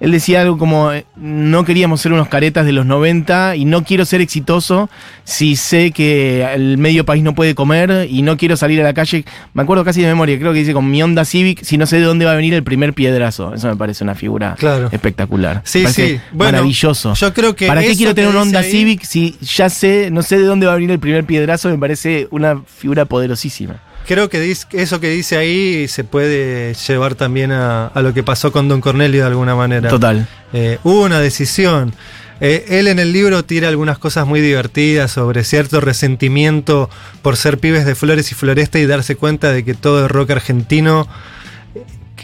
él 0.01 0.13
decía 0.13 0.43
algo 0.43 0.59
como, 0.59 0.93
eh, 0.93 1.05
no 1.17 1.65
queríamos 1.65 2.01
ser 2.01 2.13
unos 2.13 2.29
caretas 2.29 2.65
de 2.67 2.73
los 2.73 2.87
90 2.87 3.57
y 3.57 3.65
no 3.65 3.85
quiero 3.85 4.05
ser 4.05 4.21
exitoso 4.21 4.89
si 5.25 5.57
sé 5.57 5.91
que 5.91 6.45
el 6.55 6.79
medio 6.79 7.05
país 7.05 7.23
no 7.23 7.35
puede 7.35 7.55
comer 7.55 8.07
y 8.11 8.23
no 8.23 8.37
quiero 8.37 8.57
salir 8.57 8.81
a 8.81 8.85
la 8.85 8.95
calle. 8.95 9.25
Me 9.55 9.63
acuerdo 9.63 9.85
casi 9.85 10.01
de 10.03 10.07
memoria, 10.07 10.39
creo 10.39 10.53
que 10.53 10.61
dice 10.61 10.73
con 10.73 10.91
mi 10.91 11.03
Honda 11.03 11.25
Civic, 11.25 11.63
si 11.65 11.77
no 11.79 11.87
sé 11.87 11.97
de 11.97 12.03
dónde 12.03 12.25
va 12.25 12.33
a 12.33 12.37
venir 12.37 12.55
el 12.55 12.63
primer 12.63 12.95
piedrazo. 12.95 13.55
Eso 13.55 13.69
me 13.69 13.77
parece 13.77 14.05
una 14.05 14.15
figura 14.15 14.55
Claro. 14.59 14.89
espectacular. 14.93 15.63
Sí, 15.65 15.87
sí. 15.89 16.21
Bueno, 16.33 16.53
maravilloso. 16.59 17.15
yo 17.15 17.35
creo 17.35 17.57
que 17.57 17.67
¿Para 17.67 17.81
qué 17.83 17.97
quiero 17.97 18.15
tener 18.15 18.31
que 18.31 18.37
un 18.37 18.43
Honda 18.43 18.61
dice 18.63 18.77
ahí- 18.77 18.83
Civic 18.83 19.03
si 19.05 19.37
ya 19.41 19.69
sé, 19.69 20.11
no 20.11 20.23
sé 20.23 20.39
de 20.39 20.45
dónde 20.45 20.67
va 20.67 20.73
a 20.73 20.77
venir 20.77 20.91
el 20.91 20.99
primer 21.01 21.25
piedrazo? 21.25 21.69
Me 21.69 21.79
parece 21.79 22.29
una 22.31 22.61
figura 22.67 23.05
poderosísima. 23.05 23.81
Creo 24.09 24.31
que 24.31 24.51
eso 24.51 25.01
que 25.01 25.11
dice 25.11 25.37
ahí 25.37 25.87
se 25.87 26.03
puede 26.03 26.73
llevar 26.73 27.15
también 27.15 27.53
a, 27.53 27.89
a 27.89 28.01
lo 28.01 28.15
que 28.15 28.23
pasó 28.23 28.51
con 28.51 28.67
Don 28.67 28.81
Cornelio 28.81 29.21
de 29.21 29.27
alguna 29.27 29.55
manera. 29.55 29.91
Total. 29.91 30.27
Eh, 30.55 30.79
hubo 30.83 31.03
una 31.03 31.21
decisión. 31.21 31.93
Eh, 32.41 32.65
él 32.71 32.87
en 32.87 33.01
el 33.01 33.13
libro 33.13 33.45
tira 33.45 33.69
algunas 33.69 33.99
cosas 33.99 34.27
muy 34.27 34.41
divertidas 34.41 35.11
sobre 35.11 35.45
cierto 35.45 35.83
resentimiento 35.83 36.89
por 37.21 37.37
ser 37.37 37.59
pibes 37.59 37.85
de 37.85 37.95
Flores 37.95 38.33
y 38.33 38.35
Floresta 38.35 38.79
y 38.79 38.87
darse 38.87 39.15
cuenta 39.15 39.53
de 39.53 39.63
que 39.63 39.75
todo 39.75 40.05
el 40.05 40.09
rock 40.09 40.31
argentino 40.31 41.07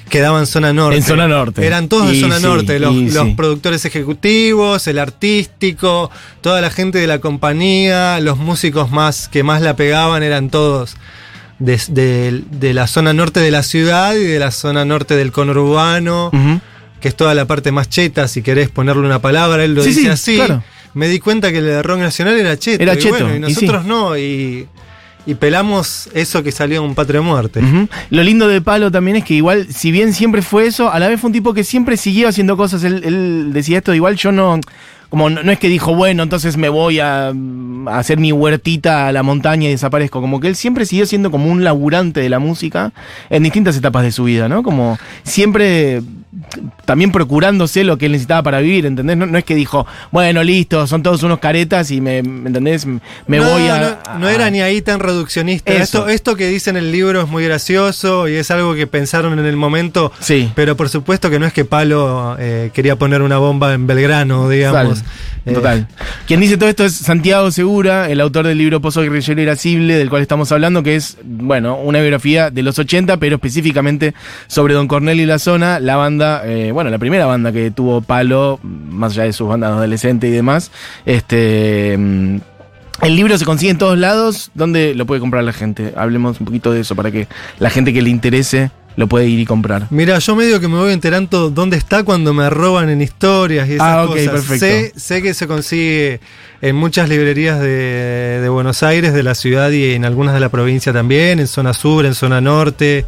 quedaba 0.08 0.38
en 0.38 0.46
zona 0.46 0.72
norte. 0.72 0.96
En 0.96 1.02
zona 1.02 1.28
norte. 1.28 1.66
Eran 1.66 1.90
todos 1.90 2.08
de 2.08 2.18
zona 2.18 2.38
sí, 2.38 2.44
norte, 2.44 2.78
los, 2.78 2.94
y 2.94 3.10
los 3.10 3.26
sí. 3.26 3.34
productores 3.36 3.84
ejecutivos, 3.84 4.86
el 4.86 4.98
artístico, 4.98 6.10
toda 6.40 6.62
la 6.62 6.70
gente 6.70 6.96
de 6.96 7.08
la 7.08 7.18
compañía, 7.18 8.20
los 8.20 8.38
músicos 8.38 8.90
más 8.90 9.28
que 9.28 9.42
más 9.42 9.60
la 9.60 9.76
pegaban 9.76 10.22
eran 10.22 10.48
todos 10.48 10.96
de, 11.58 11.80
de- 11.88 12.42
de 12.50 12.74
la 12.74 12.86
zona 12.86 13.12
norte 13.12 13.40
de 13.40 13.50
la 13.50 13.62
ciudad 13.62 14.14
y 14.14 14.24
de 14.24 14.38
la 14.38 14.50
zona 14.50 14.84
norte 14.84 15.14
del 15.16 15.32
conurbano 15.32 16.30
que 17.00 17.08
es 17.08 17.14
toda 17.16 17.34
la 17.34 17.44
parte 17.44 17.70
más 17.70 17.90
cheta, 17.90 18.28
si 18.28 18.40
querés 18.42 18.70
ponerle 18.70 19.04
una 19.04 19.18
palabra, 19.20 19.62
él 19.62 19.74
lo 19.74 19.82
Sí, 19.82 19.88
dice 19.90 20.00
sí, 20.02 20.08
así. 20.08 20.36
claro. 20.36 20.62
Me 20.94 21.06
di 21.08 21.18
cuenta 21.18 21.52
que 21.52 21.58
el 21.58 21.84
rock 21.84 21.98
nacional 21.98 22.34
era 22.38 22.56
cheto. 22.58 22.82
Era 22.82 22.94
y 22.94 22.98
cheto, 22.98 23.10
bueno, 23.26 23.34
y 23.34 23.36
y 23.36 23.40
nosotros 23.40 23.82
sí. 23.82 23.88
no, 23.88 24.16
y, 24.16 24.66
y 25.26 25.34
pelamos 25.34 26.08
eso 26.14 26.42
que 26.42 26.50
salió 26.50 26.78
en 26.82 26.88
un 26.88 26.94
patria 26.94 27.20
de 27.20 27.26
muerte. 27.26 27.60
Lo 28.08 28.22
lindo 28.22 28.48
de 28.48 28.62
Palo 28.62 28.90
también 28.90 29.18
es 29.18 29.24
que 29.24 29.34
igual, 29.34 29.66
si 29.70 29.90
bien 29.92 30.14
siempre 30.14 30.40
fue 30.40 30.66
eso, 30.66 30.90
a 30.90 30.98
la 30.98 31.08
vez 31.08 31.20
fue 31.20 31.28
un 31.28 31.34
tipo 31.34 31.52
que 31.52 31.62
siempre 31.64 31.98
siguió 31.98 32.26
haciendo 32.28 32.56
cosas. 32.56 32.82
Él, 32.84 33.02
él 33.04 33.50
decía 33.52 33.78
esto, 33.78 33.92
igual 33.92 34.16
yo 34.16 34.32
no... 34.32 34.58
Como 35.14 35.30
no, 35.30 35.52
es 35.52 35.60
que 35.60 35.68
dijo, 35.68 35.94
bueno, 35.94 36.24
entonces 36.24 36.56
me 36.56 36.68
voy 36.68 36.98
a, 36.98 37.28
a 37.28 37.98
hacer 37.98 38.18
mi 38.18 38.32
huertita 38.32 39.06
a 39.06 39.12
la 39.12 39.22
montaña 39.22 39.68
y 39.68 39.70
desaparezco. 39.70 40.20
Como 40.20 40.40
que 40.40 40.48
él 40.48 40.56
siempre 40.56 40.86
siguió 40.86 41.06
siendo 41.06 41.30
como 41.30 41.52
un 41.52 41.62
laburante 41.62 42.18
de 42.18 42.28
la 42.28 42.40
música 42.40 42.92
en 43.30 43.44
distintas 43.44 43.76
etapas 43.76 44.02
de 44.02 44.10
su 44.10 44.24
vida, 44.24 44.48
¿no? 44.48 44.64
Como 44.64 44.98
siempre 45.22 46.02
también 46.84 47.12
procurándose 47.12 47.84
lo 47.84 47.98
que 47.98 48.06
él 48.06 48.12
necesitaba 48.12 48.42
para 48.42 48.60
vivir, 48.60 48.86
¿entendés? 48.86 49.16
No, 49.16 49.26
no 49.26 49.38
es 49.38 49.44
que 49.44 49.54
dijo, 49.54 49.86
bueno, 50.10 50.42
listo, 50.42 50.86
son 50.86 51.02
todos 51.02 51.22
unos 51.22 51.38
caretas 51.38 51.90
y 51.90 52.00
me, 52.00 52.22
¿me 52.22 52.48
¿entendés? 52.48 52.86
Me 52.86 53.38
no, 53.38 53.48
voy 53.48 53.68
a... 53.68 53.98
no, 54.14 54.18
no 54.18 54.28
era 54.28 54.50
ni 54.50 54.60
ahí 54.60 54.82
tan 54.82 55.00
reduccionista. 55.00 55.72
Eso. 55.72 55.82
Esto, 55.82 56.08
esto 56.08 56.36
que 56.36 56.48
dice 56.48 56.70
en 56.70 56.76
el 56.76 56.92
libro 56.92 57.22
es 57.22 57.28
muy 57.28 57.44
gracioso 57.44 58.28
y 58.28 58.34
es 58.34 58.50
algo 58.50 58.74
que 58.74 58.86
pensaron 58.86 59.38
en 59.38 59.44
el 59.44 59.56
momento. 59.56 60.12
Sí. 60.20 60.50
Pero 60.54 60.76
por 60.76 60.88
supuesto 60.88 61.30
que 61.30 61.38
no 61.38 61.46
es 61.46 61.52
que 61.52 61.64
Palo 61.64 62.36
eh, 62.38 62.70
quería 62.74 62.96
poner 62.96 63.22
una 63.22 63.38
bomba 63.38 63.72
en 63.74 63.86
Belgrano, 63.86 64.48
digamos. 64.48 65.00
Total. 65.00 65.12
Eh, 65.46 65.52
Total. 65.52 65.88
Quien 66.26 66.40
dice 66.40 66.56
todo 66.56 66.70
esto 66.70 66.84
es 66.84 66.94
Santiago 66.94 67.50
Segura, 67.50 68.08
el 68.08 68.20
autor 68.20 68.46
del 68.46 68.56
libro 68.56 68.80
Pozo 68.80 69.02
Guerrillero 69.02 69.42
Irascible, 69.42 69.94
del 69.96 70.08
cual 70.08 70.22
estamos 70.22 70.50
hablando, 70.52 70.82
que 70.82 70.96
es, 70.96 71.18
bueno, 71.22 71.76
una 71.76 72.00
biografía 72.00 72.50
de 72.50 72.62
los 72.62 72.78
80, 72.78 73.18
pero 73.18 73.36
específicamente 73.36 74.14
sobre 74.46 74.72
Don 74.72 74.88
Cornelio 74.88 75.24
y 75.24 75.26
la 75.26 75.38
zona, 75.38 75.80
la 75.80 75.96
banda, 75.96 76.23
eh, 76.44 76.70
bueno, 76.72 76.90
la 76.90 76.98
primera 76.98 77.26
banda 77.26 77.52
que 77.52 77.70
tuvo 77.70 78.00
Palo, 78.00 78.58
más 78.62 79.12
allá 79.12 79.24
de 79.24 79.32
sus 79.32 79.48
bandas 79.48 79.70
adolescentes 79.72 80.28
y 80.28 80.32
demás. 80.32 80.70
Este. 81.06 81.96
mm, 81.98 82.36
El 83.02 83.16
libro 83.16 83.36
se 83.38 83.44
consigue 83.44 83.70
en 83.72 83.78
todos 83.78 83.98
lados. 83.98 84.50
¿Dónde 84.54 84.94
lo 84.94 85.06
puede 85.06 85.20
comprar 85.20 85.42
la 85.44 85.52
gente? 85.52 85.92
Hablemos 85.96 86.38
un 86.40 86.46
poquito 86.46 86.72
de 86.72 86.80
eso 86.80 86.94
para 86.96 87.10
que 87.10 87.26
la 87.58 87.70
gente 87.70 87.92
que 87.92 88.02
le 88.02 88.10
interese 88.10 88.70
lo 88.96 89.08
puede 89.08 89.26
ir 89.26 89.40
y 89.40 89.44
comprar. 89.44 89.88
Mira, 89.90 90.16
yo 90.20 90.36
medio 90.36 90.60
que 90.60 90.68
me 90.68 90.76
voy 90.76 90.92
enterando 90.92 91.50
dónde 91.50 91.76
está 91.76 92.04
cuando 92.04 92.32
me 92.32 92.48
roban 92.48 92.88
en 92.88 93.02
historias 93.02 93.68
y 93.68 93.72
esas 93.74 93.86
Ah, 93.88 94.04
ok, 94.04 94.10
cosas. 94.10 94.28
perfecto. 94.30 94.58
Sé, 94.66 94.92
sé 94.94 95.20
que 95.22 95.34
se 95.34 95.48
consigue 95.48 96.20
en 96.62 96.76
muchas 96.76 97.08
librerías 97.08 97.58
de, 97.58 98.38
de 98.40 98.48
Buenos 98.48 98.84
Aires, 98.84 99.12
de 99.12 99.24
la 99.24 99.34
ciudad 99.34 99.70
y 99.72 99.94
en 99.94 100.04
algunas 100.04 100.32
de 100.32 100.38
la 100.38 100.48
provincia 100.48 100.92
también, 100.92 101.40
en 101.40 101.48
zona 101.48 101.74
sur, 101.74 102.06
en 102.06 102.14
zona 102.14 102.40
norte. 102.40 103.04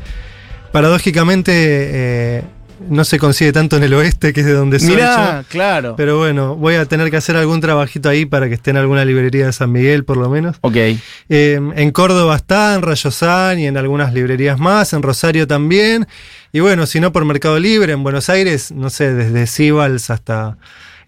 Paradójicamente, 0.73 1.53
eh, 1.55 2.43
no 2.89 3.05
se 3.05 3.19
consigue 3.19 3.53
tanto 3.53 3.77
en 3.77 3.83
el 3.85 3.95
oeste, 3.95 4.33
que 4.33 4.41
es 4.41 4.47
de 4.47 4.53
donde 4.53 4.79
soy 4.79 4.91
Mirá, 4.91 5.43
yo. 5.43 5.49
claro. 5.49 5.95
Pero 5.97 6.19
bueno, 6.19 6.57
voy 6.57 6.75
a 6.77 6.85
tener 6.87 7.11
que 7.11 7.17
hacer 7.17 7.37
algún 7.37 7.61
trabajito 7.61 8.09
ahí 8.09 8.25
para 8.27 8.49
que 8.49 8.55
esté 8.55 8.71
en 8.71 8.77
alguna 8.79 9.05
librería 9.05 9.47
de 9.47 9.53
San 9.53 9.73
Miguel, 9.73 10.05
por 10.05 10.17
lo 10.17 10.29
menos. 10.29 10.57
ok. 10.61 10.77
Eh, 10.77 10.99
en 11.29 11.91
Córdoba 11.93 12.37
está, 12.37 12.75
en 12.75 12.83
Rayosán 12.83 13.59
y 13.59 13.67
en 13.67 13.77
algunas 13.77 14.13
librerías 14.15 14.59
más, 14.59 14.93
en 14.93 15.03
Rosario 15.03 15.47
también. 15.47 16.07
Y 16.53 16.61
bueno, 16.61 16.87
si 16.87 17.01
no 17.01 17.13
por 17.13 17.25
Mercado 17.25 17.59
Libre, 17.59 17.93
en 17.93 18.03
Buenos 18.03 18.29
Aires, 18.31 18.73
no 18.73 18.91
sé, 18.91 19.13
desde 19.13 19.47
Sibals 19.47 20.11
hasta... 20.11 20.57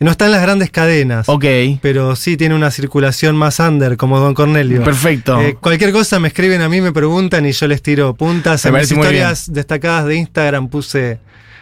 No 0.01 0.13
están 0.13 0.31
las 0.31 0.41
grandes 0.43 0.71
cadenas, 0.71 1.29
Ok. 1.29 1.45
pero 1.83 2.15
sí 2.15 2.37
tiene 2.37 2.55
una 2.55 2.71
circulación 2.71 3.35
más 3.35 3.59
under, 3.59 3.97
como 3.97 4.21
Don 4.21 4.33
Cornelio. 4.33 4.85
Perfecto. 4.85 5.41
Eh, 5.41 5.57
cualquier 5.61 5.91
cosa 5.91 6.21
me 6.21 6.29
escriben 6.29 6.63
a 6.63 6.69
mí, 6.69 6.81
me 6.81 6.93
preguntan 6.93 7.45
y 7.47 7.51
yo 7.51 7.67
les 7.67 7.83
tiro 7.83 8.15
puntas. 8.15 8.65
Me 8.67 8.69
en 8.71 8.77
mis 8.77 8.93
historias 8.93 9.53
destacadas 9.53 10.07
de 10.07 10.15
Instagram 10.15 10.69
puse 10.69 11.19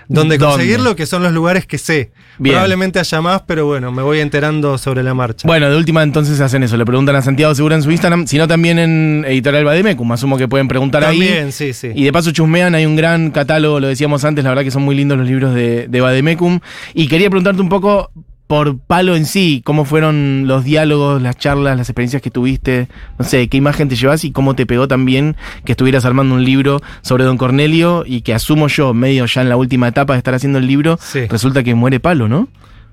¿Dónde? 0.09 0.39
conseguirlo, 0.39 0.95
que 0.97 1.07
son 1.07 1.23
los 1.23 1.33
lugares 1.33 1.67
que 1.67 1.79
sé. 1.79 2.11
Bien. 2.39 2.55
Probablemente 2.55 2.99
haya 2.99 3.21
más, 3.21 3.43
pero 3.47 3.67
bueno, 3.67 3.91
me 3.93 4.03
voy 4.03 4.21
enterando 4.21 4.77
sobre 4.79 5.03
la 5.03 5.15
marcha. 5.15 5.47
Bueno, 5.49 5.71
de 5.71 5.77
última 5.77 6.03
entonces 6.03 6.41
hacen 6.41 6.63
eso, 6.63 6.77
le 6.77 6.85
preguntan 6.85 7.17
a 7.17 7.23
Santiago 7.23 7.55
Segura 7.55 7.77
en 7.77 7.83
su 7.83 7.91
Instagram, 7.91 8.27
sino 8.27 8.47
también 8.47 8.79
en 8.79 9.25
Editorial 9.27 9.65
Bademecum, 9.65 10.11
asumo 10.13 10.37
que 10.37 10.49
pueden 10.49 10.69
preguntar 10.69 11.03
También, 11.03 11.47
ahí. 11.47 11.53
sí, 11.53 11.73
sí. 11.73 11.93
Y 11.95 12.05
de 12.05 12.13
paso 12.13 12.31
chusmean, 12.31 12.75
hay 12.75 12.87
un 12.87 12.97
gran 12.97 13.31
catálogo, 13.31 13.81
lo 13.81 13.89
decíamos 13.89 14.25
antes, 14.25 14.45
la 14.45 14.51
verdad 14.51 14.65
que 14.65 14.71
son 14.71 14.83
muy 14.83 14.95
lindos 14.95 15.17
los 15.19 15.27
libros 15.27 15.55
de, 15.55 15.89
de 15.89 16.01
Bademecum. 16.01 16.61
Y 16.95 17.09
quería 17.09 17.31
preguntarte 17.31 17.61
un 17.63 17.69
poco 17.69 18.11
por 18.47 18.79
Palo 18.79 19.17
en 19.17 19.27
sí, 19.27 19.61
cómo 19.65 19.85
fueron 19.85 20.45
los 20.47 20.63
diálogos, 20.65 21.21
las 21.21 21.37
charlas, 21.37 21.77
las 21.77 21.89
experiencias 21.89 22.23
que 22.23 22.31
tuviste, 22.31 22.89
no 23.19 23.25
sé, 23.25 23.49
qué 23.49 23.57
imagen 23.57 23.89
te 23.89 23.97
llevas 23.97 24.25
y 24.25 24.31
cómo 24.31 24.55
te 24.55 24.67
pegó 24.67 24.87
también 24.87 25.37
que 25.65 25.73
estuvieras 25.73 26.05
armando 26.05 26.35
un 26.35 26.45
libro 26.45 26.81
sobre 27.03 27.25
Don 27.25 27.39
Cornelio 27.39 28.05
y 28.07 28.21
que 28.21 28.35
asumo 28.35 28.69
yo, 28.69 28.95
medio 28.95 29.27
ya 29.27 29.43
en 29.43 29.49
la 29.49 29.57
última 29.57 29.89
etapa 29.89 30.13
de 30.13 30.19
estar 30.19 30.35
haciendo 30.35 30.59
el 30.59 30.67
libro, 30.67 30.99
Sí. 31.01 31.27
resulta 31.27 31.63
que 31.65 31.75
muere 31.75 31.99
Palo, 32.01 32.29
¿no? 32.29 32.49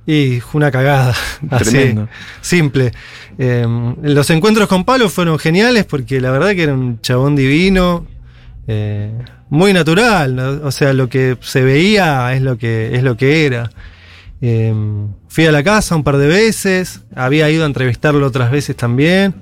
Y 0.06 0.40
fue 0.42 0.60
una 0.60 0.70
cagada. 0.72 1.14
Así, 1.50 1.96
simple. 2.42 2.92
Eh, 3.38 3.66
los 4.02 4.30
encuentros 4.32 4.68
con 4.68 4.84
Palo 4.84 5.08
fueron 5.08 5.40
geniales 5.40 5.86
porque 5.86 6.20
la 6.20 6.30
verdad 6.32 6.52
que 6.56 6.64
era 6.64 6.74
un 6.74 7.00
chabón 7.02 7.36
divino. 7.36 8.06
eh, 8.68 9.12
muy 9.50 9.72
natural. 9.72 10.36
¿no? 10.36 10.50
O 10.68 10.72
sea, 10.72 10.94
lo 10.94 11.08
que 11.10 11.38
se 11.42 11.62
veía 11.64 12.34
es 12.34 12.42
lo 12.42 12.58
que, 12.58 12.96
es 12.96 13.04
lo 13.04 13.16
que 13.18 13.46
era. 13.46 13.70
Eh, 14.46 14.74
fui 15.30 15.46
a 15.46 15.54
la 15.54 15.64
casa 15.64 15.96
un 15.96 16.04
par 16.04 16.18
de 16.18 16.28
veces. 16.28 17.00
Había 17.16 17.50
ido 17.50 17.64
a 17.64 17.66
entrevistarlo 17.66 18.28
otras 18.28 18.52
veces 18.52 18.76
también. 18.76 19.36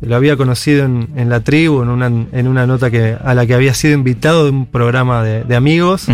Lo 0.00 0.16
había 0.16 0.38
conocido 0.38 0.86
en, 0.86 1.10
en 1.16 1.28
la 1.28 1.40
tribu, 1.40 1.82
en 1.82 1.90
una, 1.90 2.06
en 2.06 2.48
una 2.48 2.66
nota 2.66 2.90
que, 2.90 3.14
a 3.22 3.34
la 3.34 3.46
que 3.46 3.52
había 3.52 3.74
sido 3.74 3.92
invitado 3.92 4.44
de 4.44 4.50
un 4.50 4.64
programa 4.64 5.22
de, 5.22 5.44
de 5.44 5.54
amigos. 5.54 6.06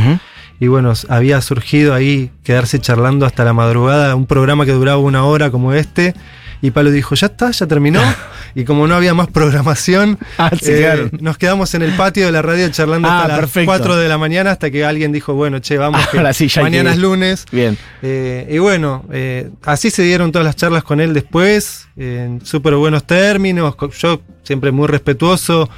Y 0.59 0.67
bueno, 0.67 0.93
había 1.09 1.41
surgido 1.41 1.95
ahí 1.95 2.33
quedarse 2.43 2.81
charlando 2.81 3.25
hasta 3.25 3.45
la 3.45 3.53
madrugada, 3.53 4.17
un 4.17 4.27
programa 4.27 4.67
que 4.67 4.73
duraba 4.73 4.99
una 4.99 5.25
hora 5.25 5.53
como 5.53 5.73
este. 5.73 6.15
Y 6.61 6.73
Palo 6.73 6.91
dijo, 6.91 7.15
ya 7.15 7.29
está, 7.29 7.53
ya 7.53 7.69
terminó. 7.69 8.01
y 8.55 8.65
como 8.65 8.87
no 8.87 8.95
había 8.95 9.15
más 9.15 9.29
programación, 9.29 10.19
Ah, 10.39 10.51
sí, 10.61 10.71
eh, 10.73 10.79
claro. 10.81 11.11
nos 11.21 11.39
quedamos 11.39 11.75
en 11.75 11.83
el 11.83 11.93
patio 11.93 12.27
de 12.27 12.33
la 12.33 12.43
radio 12.43 12.69
charlando 12.71 13.09
Ah, 13.09 13.17
hasta 13.19 13.29
las 13.29 13.39
perfecto. 13.41 13.67
4 13.71 13.97
de 13.97 14.09
la 14.09 14.19
mañana 14.19 14.51
hasta 14.53 14.71
que 14.71 14.85
alguien 14.85 15.13
dijo, 15.13 15.35
bueno, 15.35 15.59
che, 15.61 15.77
vamos, 15.79 16.07
que 16.09 16.19
Ahora 16.19 16.33
sí, 16.33 16.49
que 16.49 16.61
mañana 16.63 16.91
ir. 16.91 16.97
es 16.97 17.01
lunes. 17.03 17.45
Bien. 17.53 17.77
Eh, 18.03 18.47
y 18.51 18.59
bueno, 18.59 19.05
eh, 19.13 19.51
así 19.65 19.91
se 19.91 20.03
dieron 20.03 20.33
todas 20.33 20.45
las 20.47 20.57
charlas 20.57 20.83
con 20.85 21.01
él 21.01 21.15
después, 21.15 21.89
en 21.97 22.45
súper 22.45 22.75
buenos 22.75 23.05
términos, 23.07 23.75
yo 24.01 24.21
siempre 24.43 24.71
muy 24.73 24.87
respetuoso, 24.89 25.69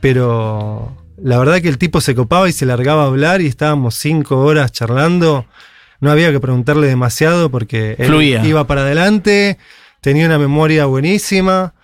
pero 0.00 0.96
la 1.22 1.38
verdad 1.38 1.60
que 1.60 1.68
el 1.68 1.78
tipo 1.78 2.00
se 2.00 2.14
copaba 2.14 2.48
y 2.48 2.52
se 2.52 2.66
largaba 2.66 3.04
a 3.04 3.06
hablar 3.06 3.40
y 3.40 3.46
estábamos 3.46 3.94
cinco 3.94 4.38
horas 4.40 4.72
charlando, 4.72 5.46
no 6.00 6.10
había 6.10 6.32
que 6.32 6.40
preguntarle 6.40 6.88
demasiado 6.88 7.50
porque 7.50 7.94
él 7.98 8.06
Fluía. 8.08 8.44
iba 8.44 8.66
para 8.66 8.80
adelante, 8.82 9.56
tenía 10.00 10.26
una 10.26 10.38
memoria 10.38 10.84
buenísima. 10.86 11.74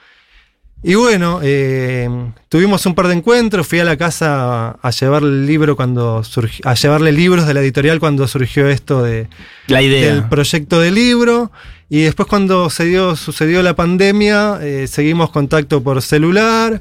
Y 0.82 0.94
bueno, 0.94 1.40
eh, 1.42 2.08
tuvimos 2.48 2.86
un 2.86 2.94
par 2.94 3.08
de 3.08 3.14
encuentros, 3.14 3.66
fui 3.66 3.80
a 3.80 3.84
la 3.84 3.96
casa 3.96 4.78
a, 4.80 4.90
llevarle 4.90 5.28
el 5.30 5.46
libro 5.46 5.74
cuando 5.74 6.22
surgi- 6.22 6.60
a 6.64 6.74
llevarle 6.74 7.10
libros 7.10 7.48
de 7.48 7.54
la 7.54 7.60
editorial 7.60 7.98
cuando 7.98 8.28
surgió 8.28 8.68
esto 8.68 9.02
de, 9.02 9.28
La 9.66 9.82
idea. 9.82 10.14
del 10.14 10.28
proyecto 10.28 10.78
de 10.78 10.92
libro. 10.92 11.50
Y 11.88 12.02
después 12.02 12.28
cuando 12.28 12.70
se 12.70 12.84
dio, 12.84 13.16
sucedió 13.16 13.60
la 13.62 13.74
pandemia, 13.74 14.58
eh, 14.62 14.86
seguimos 14.86 15.30
contacto 15.30 15.82
por 15.82 16.00
celular, 16.00 16.80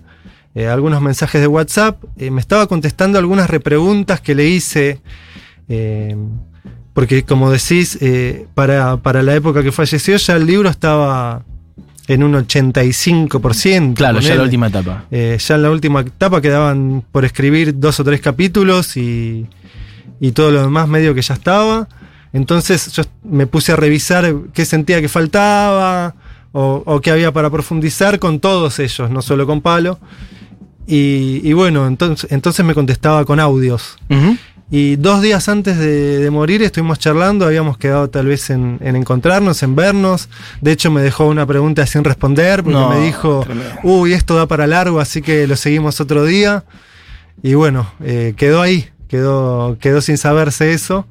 eh, 0.53 0.67
algunos 0.67 1.01
mensajes 1.01 1.41
de 1.41 1.47
WhatsApp. 1.47 2.03
Me 2.17 2.39
estaba 2.39 2.67
contestando 2.67 3.17
algunas 3.17 3.49
repreguntas 3.49 4.21
que 4.21 4.35
le 4.35 4.47
hice. 4.47 5.01
porque 6.93 7.23
como 7.23 7.49
decís, 7.51 7.97
para, 8.53 8.97
para 8.97 9.23
la 9.23 9.35
época 9.35 9.63
que 9.63 9.71
falleció 9.71 10.17
ya 10.17 10.35
el 10.35 10.45
libro 10.45 10.69
estaba 10.69 11.43
en 12.07 12.23
un 12.23 12.33
85%. 12.33 13.93
Claro, 13.93 14.19
ya 14.19 14.21
ponele. 14.21 14.35
la 14.37 14.43
última 14.43 14.67
etapa. 14.67 15.05
Eh, 15.11 15.37
ya 15.39 15.55
en 15.55 15.61
la 15.61 15.71
última 15.71 16.01
etapa 16.01 16.41
quedaban 16.41 17.03
por 17.11 17.25
escribir 17.25 17.77
dos 17.77 17.99
o 17.99 18.03
tres 18.03 18.21
capítulos 18.21 18.95
y, 18.97 19.45
y 20.19 20.31
todo 20.31 20.51
lo 20.51 20.61
demás 20.61 20.87
medio 20.87 21.13
que 21.13 21.21
ya 21.21 21.33
estaba. 21.33 21.87
Entonces 22.33 22.91
yo 22.93 23.03
me 23.23 23.47
puse 23.47 23.73
a 23.73 23.75
revisar 23.75 24.33
qué 24.53 24.65
sentía 24.65 25.01
que 25.01 25.09
faltaba 25.09 26.15
o, 26.53 26.83
o 26.85 27.01
qué 27.01 27.11
había 27.11 27.31
para 27.33 27.49
profundizar 27.49 28.19
con 28.19 28.39
todos 28.39 28.79
ellos, 28.79 29.09
no 29.09 29.21
solo 29.21 29.45
con 29.45 29.61
Palo. 29.61 29.99
Y, 30.87 31.41
y 31.43 31.51
bueno, 31.51 31.85
entonces, 31.85 32.31
entonces 32.31 32.65
me 32.65 32.73
contestaba 32.73 33.25
con 33.25 33.41
audios. 33.41 33.97
Y 34.69 34.97
dos 34.97 35.21
días 35.21 35.47
antes 35.47 35.77
de, 35.77 36.19
de 36.19 36.29
morir 36.29 36.61
estuvimos 36.61 36.99
charlando, 36.99 37.45
habíamos 37.45 37.77
quedado 37.77 38.09
tal 38.09 38.25
vez 38.27 38.49
en, 38.49 38.79
en 38.81 38.97
encontrarnos, 38.97 39.63
en 39.63 39.75
vernos. 39.75 40.27
De 40.59 40.73
hecho 40.73 40.91
me 40.91 41.01
dejó 41.01 41.27
una 41.27 41.45
pregunta 41.45 41.85
sin 41.85 42.03
responder 42.03 42.63
porque 42.63 42.77
No, 42.77 42.89
me 42.89 42.99
dijo, 43.05 43.43
tremendo. 43.45 43.71
uy, 43.83 44.11
esto 44.11 44.35
da 44.35 44.45
para 44.45 44.67
largo, 44.67 44.99
así 44.99 45.21
que 45.21 45.47
lo 45.47 45.55
seguimos 45.55 46.01
otro 46.01 46.25
día. 46.25 46.65
Y 47.41 47.53
bueno, 47.53 47.89
eh, 48.03 48.33
quedó 48.35 48.61
ahí, 48.61 48.89
quedó, 49.07 49.77
quedó 49.79 50.01
sin 50.01 50.17
saberse 50.17 50.73
eso. 50.73 51.05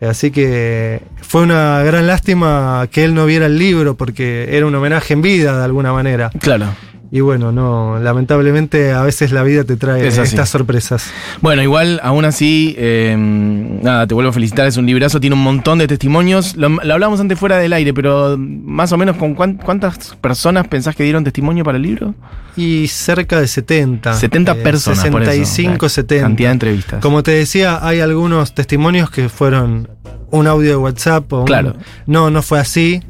Así 0.00 0.30
que 0.30 1.02
fue 1.20 1.42
una 1.42 1.82
gran 1.84 2.06
lástima 2.06 2.88
que 2.90 3.04
él 3.04 3.14
no 3.14 3.26
viera 3.26 3.46
el 3.46 3.58
libro 3.58 3.96
porque 3.96 4.48
era 4.56 4.64
un 4.66 4.74
homenaje 4.74 5.12
en 5.12 5.20
vida 5.22 5.56
de 5.58 5.64
alguna 5.64 5.92
manera. 5.92 6.30
Claro. 6.40 6.74
Y 7.12 7.20
bueno, 7.20 7.50
no, 7.50 7.98
lamentablemente 7.98 8.92
a 8.92 9.02
veces 9.02 9.32
la 9.32 9.42
vida 9.42 9.64
te 9.64 9.76
trae 9.76 10.06
Es 10.06 10.16
estas 10.16 10.48
sorpresas. 10.48 11.10
Bueno, 11.40 11.60
igual, 11.60 11.98
aún 12.04 12.24
así, 12.24 12.76
eh, 12.78 13.16
nada, 13.18 14.06
te 14.06 14.14
vuelvo 14.14 14.30
a 14.30 14.32
felicitar, 14.32 14.68
es 14.68 14.76
un 14.76 14.86
librazo, 14.86 15.18
tiene 15.18 15.34
un 15.34 15.42
montón 15.42 15.78
de 15.78 15.88
testimonios. 15.88 16.56
Lo, 16.56 16.68
lo 16.68 16.94
hablamos 16.94 17.18
antes 17.18 17.36
fuera 17.36 17.58
del 17.58 17.72
aire, 17.72 17.92
pero 17.92 18.36
más 18.38 18.92
o 18.92 18.96
menos, 18.96 19.16
¿con 19.16 19.34
cuán- 19.34 19.54
cuántas 19.56 20.14
personas 20.20 20.68
pensás 20.68 20.94
que 20.94 21.02
dieron 21.02 21.24
testimonio 21.24 21.64
para 21.64 21.78
el 21.78 21.82
libro? 21.82 22.14
Y 22.56 22.86
cerca 22.88 23.40
de 23.40 23.48
70. 23.48 24.14
70 24.14 24.52
eh, 24.52 24.54
personas. 24.56 25.06
por 25.08 25.22
eso. 25.22 25.30
65, 25.32 25.86
La 25.86 25.88
70. 25.88 26.22
Cantidad 26.26 26.48
de 26.50 26.52
entrevistas. 26.52 27.00
Como 27.00 27.22
te 27.24 27.32
decía, 27.32 27.84
hay 27.84 27.98
algunos 28.00 28.54
testimonios 28.54 29.10
que 29.10 29.28
fueron 29.28 29.88
un 30.30 30.46
audio 30.46 30.70
de 30.70 30.76
WhatsApp. 30.76 31.32
O 31.32 31.40
un- 31.40 31.44
Claro. 31.46 31.74
no, 32.06 32.30
no 32.30 32.40
fue 32.42 32.60
así. 32.60 33.02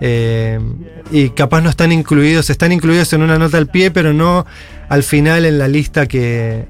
Eh, 0.00 0.58
y 1.10 1.30
capaz 1.30 1.60
no 1.62 1.70
están 1.70 1.92
incluidos, 1.92 2.50
están 2.50 2.72
incluidos 2.72 3.12
en 3.12 3.22
una 3.22 3.38
nota 3.38 3.58
al 3.58 3.66
pie, 3.68 3.90
pero 3.90 4.12
no 4.12 4.44
al 4.88 5.02
final 5.02 5.44
en 5.44 5.58
la 5.58 5.68
lista 5.68 6.06
que. 6.06 6.64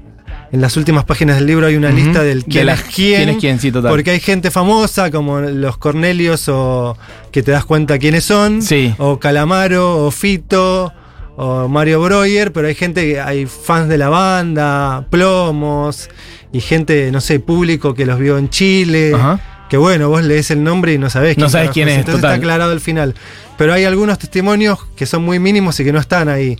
En 0.49 0.61
las 0.61 0.77
últimas 0.77 1.03
páginas 1.03 1.35
del 1.35 1.45
libro 1.45 1.67
hay 1.67 1.75
una 1.75 1.89
lista 1.91 2.23
del 2.23 2.43
De 2.43 2.45
quién 2.49 2.65
las- 2.67 2.79
es 2.79 2.85
quién. 2.95 3.15
quién 3.17 3.29
es 3.31 3.37
quién, 3.37 3.59
sí, 3.59 3.69
total. 3.69 3.91
Porque 3.91 4.11
hay 4.11 4.21
gente 4.21 4.49
famosa 4.49 5.11
como 5.11 5.41
los 5.41 5.77
Cornelios 5.77 6.47
o 6.47 6.97
que 7.33 7.43
te 7.43 7.51
das 7.51 7.65
cuenta 7.65 7.99
quiénes 7.99 8.23
son. 8.23 8.61
Sí. 8.61 8.95
O 8.97 9.19
Calamaro, 9.19 10.05
o 10.05 10.09
Fito, 10.09 10.93
o 11.35 11.67
Mario 11.67 12.01
Breuer, 12.01 12.53
pero 12.53 12.69
hay 12.69 12.75
gente 12.75 13.05
que 13.05 13.19
hay 13.19 13.45
fans 13.45 13.89
de 13.89 13.97
la 13.97 14.07
banda, 14.07 15.05
plomos, 15.09 16.09
y 16.53 16.61
gente, 16.61 17.11
no 17.11 17.19
sé, 17.19 17.41
público 17.41 17.93
que 17.93 18.05
los 18.05 18.17
vio 18.17 18.37
en 18.37 18.49
Chile. 18.49 19.11
Ajá. 19.15 19.41
Que 19.69 19.77
bueno, 19.77 20.09
vos 20.09 20.23
lees 20.23 20.49
el 20.51 20.63
nombre 20.63 20.93
y 20.93 20.97
no 20.97 21.09
sabés 21.09 21.37
No 21.37 21.49
sabés 21.49 21.71
quién 21.71 21.89
es, 21.89 21.97
Entonces 21.99 22.21
total. 22.21 22.35
está 22.35 22.39
aclarado 22.39 22.71
al 22.71 22.79
final. 22.79 23.15
Pero 23.57 23.73
hay 23.73 23.83
algunos 23.85 24.17
testimonios 24.17 24.79
que 24.95 25.05
son 25.05 25.23
muy 25.23 25.39
mínimos 25.39 25.79
y 25.79 25.83
que 25.83 25.91
no 25.91 25.99
están 25.99 26.29
ahí. 26.29 26.57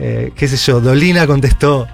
Eh, 0.00 0.32
qué 0.34 0.48
sé 0.48 0.56
yo, 0.56 0.80
Dolina 0.80 1.26
contestó. 1.26 1.86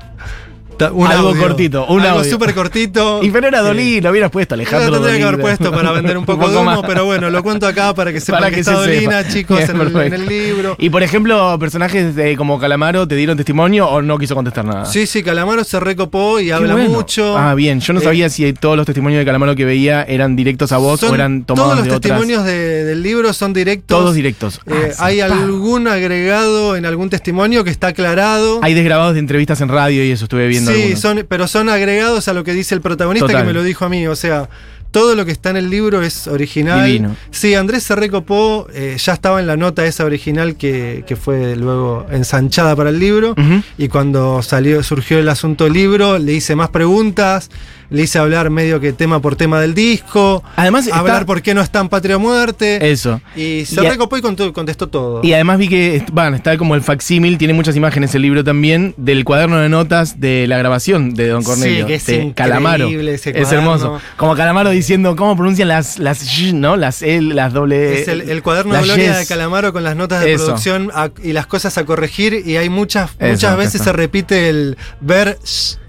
Un 0.93 1.07
Algo 1.07 1.29
audio. 1.31 1.43
cortito, 1.43 1.87
un 1.87 2.01
Algo 2.03 2.25
súper 2.25 2.55
cortito. 2.55 3.21
Y 3.27 3.31
pero 3.31 3.49
era 3.49 3.63
Dolí, 3.63 4.01
lo 4.01 4.11
hubieras 4.11 4.31
puesto, 4.31 4.55
Alejandro. 4.55 4.91
lo 4.91 4.97
tendría 4.99 5.19
que 5.19 5.25
haber 5.25 5.41
puesto 5.41 5.71
para 5.73 5.91
vender 5.93 6.17
un 6.19 6.25
poco 6.27 6.49
de 6.49 6.57
humo, 6.57 6.65
más. 6.65 6.81
pero 6.87 7.05
bueno, 7.05 7.31
lo 7.31 7.43
cuento 7.43 7.67
acá 7.67 7.95
para 7.95 8.13
que 8.13 8.21
sepan 8.27 8.41
Para 8.41 8.51
que, 8.51 8.57
que 8.57 8.61
está 8.61 8.73
se 8.73 8.79
Dolina, 8.95 9.19
sepa. 9.23 9.33
chicos, 9.33 9.61
en 9.61 9.65
el, 9.65 9.71
en 9.87 9.93
perfecto. 9.93 10.15
el 10.17 10.27
libro. 10.27 10.77
Y 10.79 10.91
por 10.91 11.03
ejemplo, 11.03 11.59
personajes 11.59 12.15
de, 12.15 12.37
como 12.37 12.59
Calamaro, 12.59 13.07
¿te 13.09 13.15
dieron 13.17 13.37
testimonio 13.37 13.89
o 13.89 14.03
no 14.03 14.19
quiso 14.19 14.35
contestar 14.35 14.65
nada? 14.65 14.85
Sí, 14.87 15.07
sí, 15.07 15.23
Calamaro 15.23 15.65
se 15.65 15.81
recopó 15.81 16.41
y 16.41 16.47
Qué 16.47 16.53
habla 16.53 16.75
bueno. 16.75 16.91
mucho. 16.91 17.37
Ah, 17.37 17.55
bien. 17.55 17.81
Yo 17.81 17.93
no 17.93 18.01
Eh, 18.01 18.05
sabía 18.05 18.29
si 18.29 18.53
todos 18.53 18.77
los 18.77 18.87
testimonios 18.87 19.19
de 19.21 19.25
Calamaro 19.25 19.55
que 19.57 19.65
veía 19.65 20.03
eran 20.05 20.37
directos 20.37 20.73
a 20.73 20.77
vos 20.79 21.03
o 21.03 21.15
eran 21.15 21.45
tomados 21.45 21.71
todos 21.73 21.79
los 21.79 21.85
de 21.89 21.97
otras. 21.97 22.01
testimonios 22.03 22.45
de- 22.45 22.85
del 22.85 23.03
libro 23.03 23.33
son 23.33 23.53
directos. 23.53 23.99
Todos 23.99 24.15
directos. 24.15 24.61
Eh, 24.67 24.93
Ah, 24.99 25.07
hay 25.07 25.21
algún 25.21 25.89
agregado 25.89 26.77
en 26.77 26.87
algún 26.87 27.11
testimonio 27.11 27.65
que 27.65 27.71
está 27.71 27.89
aclarado. 27.89 28.61
Hay 28.63 28.75
desgrabados 28.75 29.15
de 29.15 29.21
entrevistas 29.21 29.61
en 29.61 29.69
radio 29.69 30.05
y 30.05 30.11
eso 30.11 30.25
estuve 30.25 30.47
viendo. 30.49 30.66
Sí, 30.67 30.73
algunos. 30.83 31.01
son, 31.01 31.27
pero 31.29 31.47
son 31.49 31.69
agregados 31.69 32.29
a 32.29 32.33
lo 32.33 32.45
que 32.45 32.53
dice 32.53 32.75
el 32.75 32.81
protagonista 32.81 33.27
Total. 33.27 33.43
que 33.43 33.47
me 33.47 33.53
lo 33.53 33.63
dijo 33.63 33.85
a 33.85 33.89
mí. 33.89 34.07
O 34.07 34.17
sea, 34.17 34.49
todo 34.91 35.15
lo 35.15 35.25
que 35.25 35.33
está 35.33 35.51
en 35.51 35.57
el 35.59 35.69
libro 35.69 36.03
es 36.03 36.27
original. 36.27 36.87
Divino. 36.87 37.17
Sí, 37.31 37.55
Andrés 37.55 37.83
se 37.83 37.95
recopó, 37.95 38.67
eh, 38.73 38.97
ya 38.99 39.13
estaba 39.13 39.41
en 39.41 39.47
la 39.47 39.57
nota 39.57 39.85
esa 39.85 40.05
original 40.05 40.57
que, 40.57 41.05
que 41.07 41.17
fue 41.17 41.55
luego 41.57 42.07
ensanchada 42.11 42.75
para 42.75 42.91
el 42.91 42.99
libro. 42.99 43.35
Y 43.77 43.89
cuando 43.89 44.43
salió, 44.43 44.83
surgió 44.83 45.19
el 45.19 45.29
asunto 45.29 45.69
libro, 45.69 46.19
le 46.19 46.33
hice 46.33 46.57
más 46.57 46.71
preguntas, 46.71 47.51
le 47.91 48.03
hice 48.03 48.19
hablar 48.19 48.51
medio 48.51 48.81
que 48.81 48.93
tema 48.93 49.21
por 49.21 49.37
tema 49.37 49.61
del 49.61 49.75
disco, 49.75 50.43
Además, 50.57 50.87
está- 50.87 50.99
hablar 50.99 51.27
por 51.27 51.43
qué 51.43 51.55
no 51.55 51.61
está 51.61 51.81
en 51.81 51.89
Patria 51.89 52.17
o 52.17 52.21
Muerte. 52.21 52.91
Eso. 52.91 53.21
y 53.35 53.65
se 53.67 53.83
y 53.85 53.89
recopó 53.89 54.17
y 54.17 54.23
contestó 54.23 54.89
todo. 54.89 55.21
Y 55.23 55.33
además 55.33 55.59
vi 55.59 55.69
que, 55.69 56.05
bueno, 56.13 56.37
está 56.37 56.57
como 56.59 56.75
el 56.75 56.83
facsímil, 56.83 57.39
tiene 57.39 57.55
muchas 57.55 57.77
imágenes 57.77 58.15
el 58.15 58.23
libro 58.23 58.43
también, 58.45 58.95
del 58.97 59.25
cuaderno 59.25 59.59
de 59.59 59.69
notas 59.69 60.21
de 60.21 60.47
la 60.47 60.59
grabación 60.59 61.15
de 61.15 61.29
Don 61.29 61.43
Sí, 61.43 61.47
Cornelio. 61.47 61.87
que 61.87 61.95
es 61.97 62.07
de 62.07 62.15
increíble 62.15 62.35
Calamaro. 62.35 62.89
ese 62.89 63.31
es 63.41 63.53
hermoso. 63.53 64.01
Como 64.17 64.35
Calamaro 64.37 64.71
diciendo 64.71 65.15
cómo 65.17 65.37
pronuncian 65.37 65.69
las, 65.69 65.99
las 65.99 66.25
¿no? 66.53 66.77
Las 66.77 67.03
L, 67.03 67.35
las 67.35 67.53
doble. 67.53 68.01
es 68.03 68.09
el, 68.09 68.23
el 68.29 68.43
cuaderno 68.43 68.75
de 68.75 68.83
gloria 68.83 69.09
yes. 69.11 69.19
de 69.19 69.27
Calamaro 69.27 69.73
con 69.73 69.85
las 69.85 69.97
notas 69.97 70.23
de 70.23 70.33
Eso. 70.33 70.47
producción 70.47 70.91
a- 70.95 71.11
y 71.23 71.33
las 71.33 71.47
cosas 71.47 71.77
a 71.79 71.85
corregir. 71.85 72.43
Y 72.45 72.57
hay 72.57 72.69
muchas, 72.69 73.11
muchas 73.21 73.57
veces 73.57 73.83
se 73.83 73.93
repite 73.93 74.49
el 74.49 74.77
ver. 75.01 75.39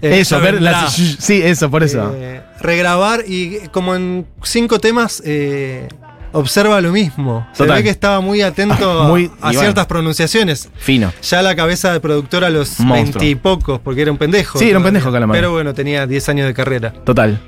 eh, 0.02 0.20
Eso, 0.20 0.40
ver 0.40 0.60
las 0.60 0.92
Sí, 0.94 1.40
eso, 1.42 1.70
por 1.70 1.82
eso. 1.82 1.87
Eh, 1.94 2.40
regrabar 2.60 3.24
y 3.26 3.58
como 3.72 3.94
en 3.94 4.26
cinco 4.42 4.78
temas 4.78 5.22
eh, 5.24 5.88
observa 6.32 6.80
lo 6.80 6.92
mismo. 6.92 7.46
Se 7.52 7.58
Total. 7.64 7.76
ve 7.78 7.82
que 7.84 7.90
estaba 7.90 8.20
muy 8.20 8.42
atento 8.42 9.02
a- 9.02 9.08
Muy- 9.08 9.30
bueno. 9.40 9.60
ciertas 9.60 9.86
pronunciaciones. 9.86 10.68
Fino. 10.76 11.12
Ya 11.22 11.40
la 11.42 11.56
cabeza 11.56 11.92
de 11.92 12.00
productor 12.00 12.44
a 12.44 12.50
los 12.50 12.76
veintipocos, 12.86 13.80
porque 13.80 14.02
era 14.02 14.12
un 14.12 14.18
pendejo. 14.18 14.58
Sí, 14.58 14.68
era 14.68 14.78
un 14.78 14.84
pendejo 14.84 15.10
Calamaro. 15.10 15.36
Pero 15.38 15.52
bueno, 15.52 15.72
tenía 15.74 16.06
10 16.06 16.28
años 16.28 16.46
de 16.46 16.54
carrera. 16.54 16.92
Total. 16.92 17.40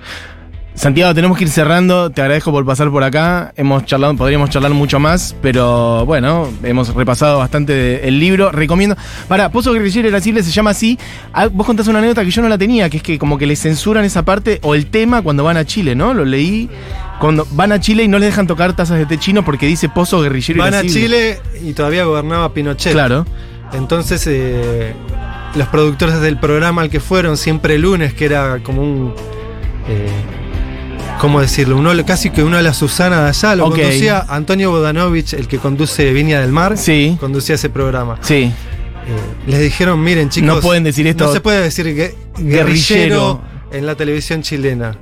Santiago, 0.74 1.12
tenemos 1.14 1.36
que 1.36 1.44
ir 1.44 1.50
cerrando. 1.50 2.10
Te 2.10 2.22
agradezco 2.22 2.52
por 2.52 2.64
pasar 2.64 2.90
por 2.90 3.02
acá. 3.04 3.52
Hemos 3.56 3.84
charlado, 3.84 4.14
podríamos 4.16 4.48
charlar 4.50 4.72
mucho 4.72 4.98
más, 4.98 5.34
pero 5.42 6.06
bueno, 6.06 6.48
hemos 6.62 6.94
repasado 6.94 7.38
bastante 7.38 7.72
de- 7.74 8.08
el 8.08 8.18
libro. 8.18 8.50
Recomiendo. 8.50 8.96
Para, 9.28 9.50
Pozo 9.50 9.72
Guerrillero 9.72 10.08
Irascible 10.08 10.42
se 10.42 10.50
llama 10.50 10.70
así. 10.70 10.98
Ah, 11.34 11.48
vos 11.52 11.66
contás 11.66 11.86
una 11.88 11.98
anécdota 11.98 12.24
que 12.24 12.30
yo 12.30 12.40
no 12.40 12.48
la 12.48 12.56
tenía, 12.56 12.88
que 12.88 12.96
es 12.98 13.02
que 13.02 13.18
como 13.18 13.36
que 13.36 13.46
le 13.46 13.56
censuran 13.56 14.04
esa 14.04 14.24
parte 14.24 14.58
o 14.62 14.74
el 14.74 14.86
tema 14.86 15.20
cuando 15.20 15.44
van 15.44 15.56
a 15.58 15.66
Chile, 15.66 15.94
¿no? 15.94 16.14
Lo 16.14 16.24
leí. 16.24 16.70
Cuando 17.20 17.46
van 17.50 17.72
a 17.72 17.80
Chile 17.80 18.04
y 18.04 18.08
no 18.08 18.18
les 18.18 18.28
dejan 18.30 18.46
tocar 18.46 18.74
tazas 18.74 18.96
de 18.96 19.04
té 19.04 19.18
chino 19.18 19.44
porque 19.44 19.66
dice 19.66 19.90
Pozo 19.90 20.22
Guerrillero 20.22 20.62
Van 20.62 20.72
a. 20.74 20.82
Chile 20.82 21.40
y 21.62 21.74
todavía 21.74 22.04
gobernaba 22.04 22.54
Pinochet. 22.54 22.92
Claro. 22.92 23.26
Entonces, 23.74 24.26
eh, 24.26 24.94
los 25.56 25.68
productores 25.68 26.20
del 26.22 26.38
programa 26.38 26.80
al 26.82 26.88
que 26.90 27.00
fueron, 27.00 27.36
siempre 27.36 27.74
el 27.74 27.82
lunes, 27.82 28.14
que 28.14 28.24
era 28.24 28.60
como 28.62 28.80
un. 28.82 29.14
eh, 29.88 30.08
¿Cómo 31.20 31.40
decirlo? 31.40 31.76
Uno, 31.76 31.92
casi 32.06 32.30
que 32.30 32.42
uno 32.42 32.56
de 32.56 32.62
la 32.62 32.72
Susana 32.72 33.22
de 33.24 33.28
allá, 33.28 33.54
lo 33.54 33.64
conducía 33.70 34.24
Antonio 34.28 34.70
Bodanovich, 34.70 35.34
el 35.34 35.46
que 35.48 35.58
conduce 35.58 36.12
Viña 36.12 36.40
del 36.40 36.50
Mar, 36.50 36.78
Sí. 36.78 37.16
conducía 37.20 37.56
ese 37.56 37.68
programa. 37.68 38.16
Sí. 38.22 38.44
Eh, 38.44 38.52
les 39.46 39.60
dijeron, 39.60 40.02
miren 40.02 40.30
chicos, 40.30 40.46
No 40.56 40.60
pueden 40.60 40.84
decir 40.84 41.06
esto. 41.06 41.26
No 41.26 41.32
se 41.32 41.40
puede 41.40 41.60
decir 41.62 41.86
gue- 41.86 42.14
Guerrillero. 42.38 42.64
guerrillero 42.64 43.40
en 43.72 43.86
la 43.86 43.94
televisión 43.96 44.42
chilena. 44.42 44.96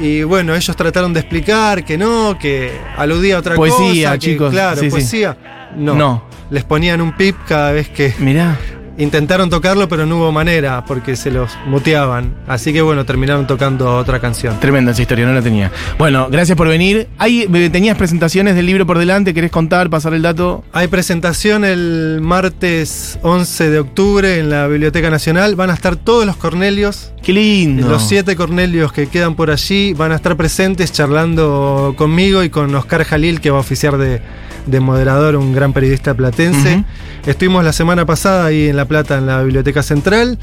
Y 0.00 0.22
bueno, 0.22 0.54
ellos 0.54 0.74
trataron 0.74 1.12
de 1.12 1.20
explicar 1.20 1.84
que 1.84 1.96
no, 1.98 2.36
que 2.40 2.72
aludía 2.96 3.36
a 3.36 3.38
otra 3.40 3.54
Poesía, 3.54 4.08
cosa. 4.08 4.12
que, 4.14 4.18
chicos. 4.18 4.50
claro, 4.50 4.80
Sí, 4.80 4.86
sí. 4.86 4.90
poesía. 4.90 5.70
No. 5.76 5.94
No. 5.94 6.24
Les 6.50 6.64
ponían 6.64 7.00
un 7.00 7.16
pip 7.16 7.36
cada 7.46 7.72
vez 7.72 7.88
que 7.88 8.12
Mirá. 8.18 8.58
Intentaron 8.98 9.50
tocarlo, 9.50 9.88
pero 9.88 10.06
no 10.06 10.16
hubo 10.16 10.32
manera 10.32 10.84
porque 10.84 11.16
se 11.16 11.30
los 11.30 11.50
muteaban. 11.66 12.34
Así 12.46 12.72
que 12.72 12.82
bueno, 12.82 13.04
terminaron 13.04 13.46
tocando 13.46 13.96
otra 13.96 14.20
canción. 14.20 14.58
Tremenda 14.60 14.92
esa 14.92 15.02
historia, 15.02 15.26
no 15.26 15.32
la 15.32 15.42
tenía. 15.42 15.70
Bueno, 15.98 16.28
gracias 16.30 16.56
por 16.56 16.68
venir. 16.68 17.08
Ahí 17.18 17.48
eh, 17.52 17.70
tenías 17.70 17.96
presentaciones 17.96 18.54
del 18.54 18.66
libro 18.66 18.86
por 18.86 18.98
delante, 18.98 19.34
¿querés 19.34 19.50
contar, 19.50 19.90
pasar 19.90 20.14
el 20.14 20.22
dato? 20.22 20.64
Hay 20.72 20.88
presentación 20.88 21.64
el 21.64 22.20
martes 22.20 23.18
11 23.22 23.70
de 23.70 23.78
octubre 23.78 24.38
en 24.38 24.50
la 24.50 24.66
Biblioteca 24.66 25.10
Nacional. 25.10 25.56
Van 25.56 25.70
a 25.70 25.74
estar 25.74 25.96
todos 25.96 26.26
los 26.26 26.36
Cornelios. 26.36 27.12
Qué 27.22 27.32
lindo. 27.32 27.88
Los 27.88 28.02
siete 28.08 28.36
Cornelios 28.36 28.92
que 28.92 29.06
quedan 29.06 29.34
por 29.34 29.50
allí 29.50 29.94
van 29.94 30.12
a 30.12 30.16
estar 30.16 30.36
presentes 30.36 30.92
charlando 30.92 31.94
conmigo 31.96 32.42
y 32.42 32.50
con 32.50 32.74
Oscar 32.74 33.04
Jalil, 33.04 33.40
que 33.40 33.50
va 33.50 33.58
a 33.58 33.60
oficiar 33.60 33.96
de, 33.96 34.20
de 34.66 34.80
moderador, 34.80 35.36
un 35.36 35.52
gran 35.52 35.72
periodista 35.72 36.14
platense. 36.14 36.84
Estuvimos 37.26 37.64
la 37.64 37.72
semana 37.72 38.06
pasada 38.06 38.46
ahí 38.46 38.68
en 38.68 38.76
La 38.76 38.84
Plata, 38.86 39.18
en 39.18 39.26
la 39.26 39.42
Biblioteca 39.42 39.82
Central. 39.82 40.38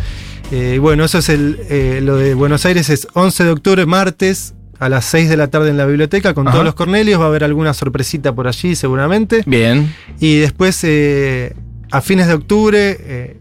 Eh, 0.51 0.73
y 0.75 0.77
bueno, 0.79 1.05
eso 1.05 1.19
es 1.19 1.29
el, 1.29 1.59
eh, 1.69 1.99
lo 2.01 2.17
de 2.17 2.33
Buenos 2.33 2.65
Aires, 2.65 2.89
es 2.89 3.07
11 3.13 3.43
de 3.43 3.51
octubre, 3.51 3.85
martes, 3.85 4.55
a 4.79 4.89
las 4.89 5.05
6 5.05 5.29
de 5.29 5.37
la 5.37 5.47
tarde 5.49 5.69
en 5.69 5.77
la 5.77 5.85
biblioteca, 5.85 6.33
con 6.33 6.47
Ajá. 6.47 6.53
todos 6.53 6.65
los 6.65 6.73
Cornelios. 6.73 7.19
Va 7.19 7.25
a 7.25 7.27
haber 7.27 7.43
alguna 7.43 7.73
sorpresita 7.73 8.33
por 8.33 8.47
allí, 8.47 8.75
seguramente. 8.75 9.43
Bien. 9.45 9.93
Y 10.19 10.37
después, 10.37 10.79
eh, 10.83 11.53
a 11.91 12.01
fines 12.01 12.27
de 12.27 12.33
octubre, 12.33 12.97
eh, 12.99 13.39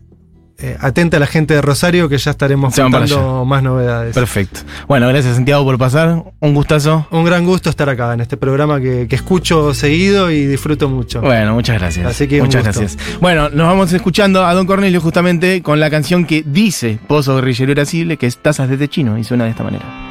eh, 0.61 0.77
atenta 0.81 1.18
a 1.18 1.21
la 1.21 1.27
gente 1.27 1.55
de 1.55 1.62
Rosario, 1.62 2.09
que 2.09 2.18
ya 2.18 2.33
estaremos 2.33 2.75
Se 2.75 2.83
contando 2.83 3.44
más 3.44 3.62
novedades. 3.62 4.14
Perfecto. 4.14 4.61
Bueno, 4.88 5.07
gracias 5.09 5.37
Santiago 5.37 5.64
por 5.64 5.79
pasar. 5.79 6.25
Un 6.40 6.55
gustazo. 6.55 7.07
Un 7.11 7.25
gran 7.25 7.44
gusto 7.44 7.71
estar 7.71 7.88
acá 7.88 8.12
en 8.12 8.21
este 8.21 8.37
programa 8.37 8.81
que, 8.81 9.07
que 9.09 9.14
escucho 9.16 9.73
seguido 9.73 10.31
y 10.31 10.47
disfruto 10.47 10.88
mucho. 10.88 11.21
Bueno, 11.21 11.55
muchas 11.55 11.79
gracias. 11.79 12.07
Así 12.07 12.27
que 12.27 12.42
muchas 12.42 12.64
gracias. 12.64 12.99
Bueno, 13.21 13.51
nos 13.51 13.66
vamos 13.68 13.92
escuchando 13.92 14.44
a 14.44 14.53
Don 14.55 14.66
Cornelio 14.66 15.01
justamente 15.01 15.62
con 15.62 15.79
la 15.79 15.90
canción 15.90 16.25
que 16.25 16.42
dice 16.44 16.99
Pozo 17.07 17.37
Guerrillero 17.37 17.73
Irascible, 17.73 18.16
que 18.16 18.27
es 18.27 18.37
Tazas 18.38 18.68
de 18.68 18.77
Techino, 18.77 19.16
y 19.16 19.25
suena 19.25 19.44
de 19.44 19.51
esta 19.51 19.62
manera. 19.62 20.08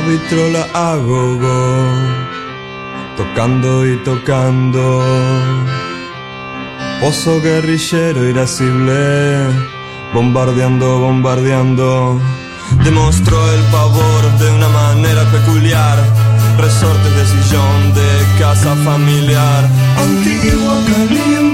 Una 0.00 0.08
vitrola 0.08 0.66
a 0.72 0.96
gogo, 0.96 1.84
tocando 3.16 3.86
y 3.86 3.96
tocando. 3.98 5.02
Pozo 7.00 7.40
guerrillero 7.40 8.24
irascible, 8.24 9.46
bombardeando, 10.14 11.00
bombardeando. 11.00 12.20
Demostró 12.84 13.36
el 13.52 13.62
pavor 13.64 14.38
de 14.38 14.50
una 14.50 14.68
manera 14.68 15.24
peculiar. 15.32 15.98
Resortes 16.58 17.16
de 17.16 17.26
sillón 17.26 17.94
de 17.94 18.38
casa 18.38 18.74
familiar. 18.76 19.68
Antiguo 19.98 20.76
caliente. 20.86 21.49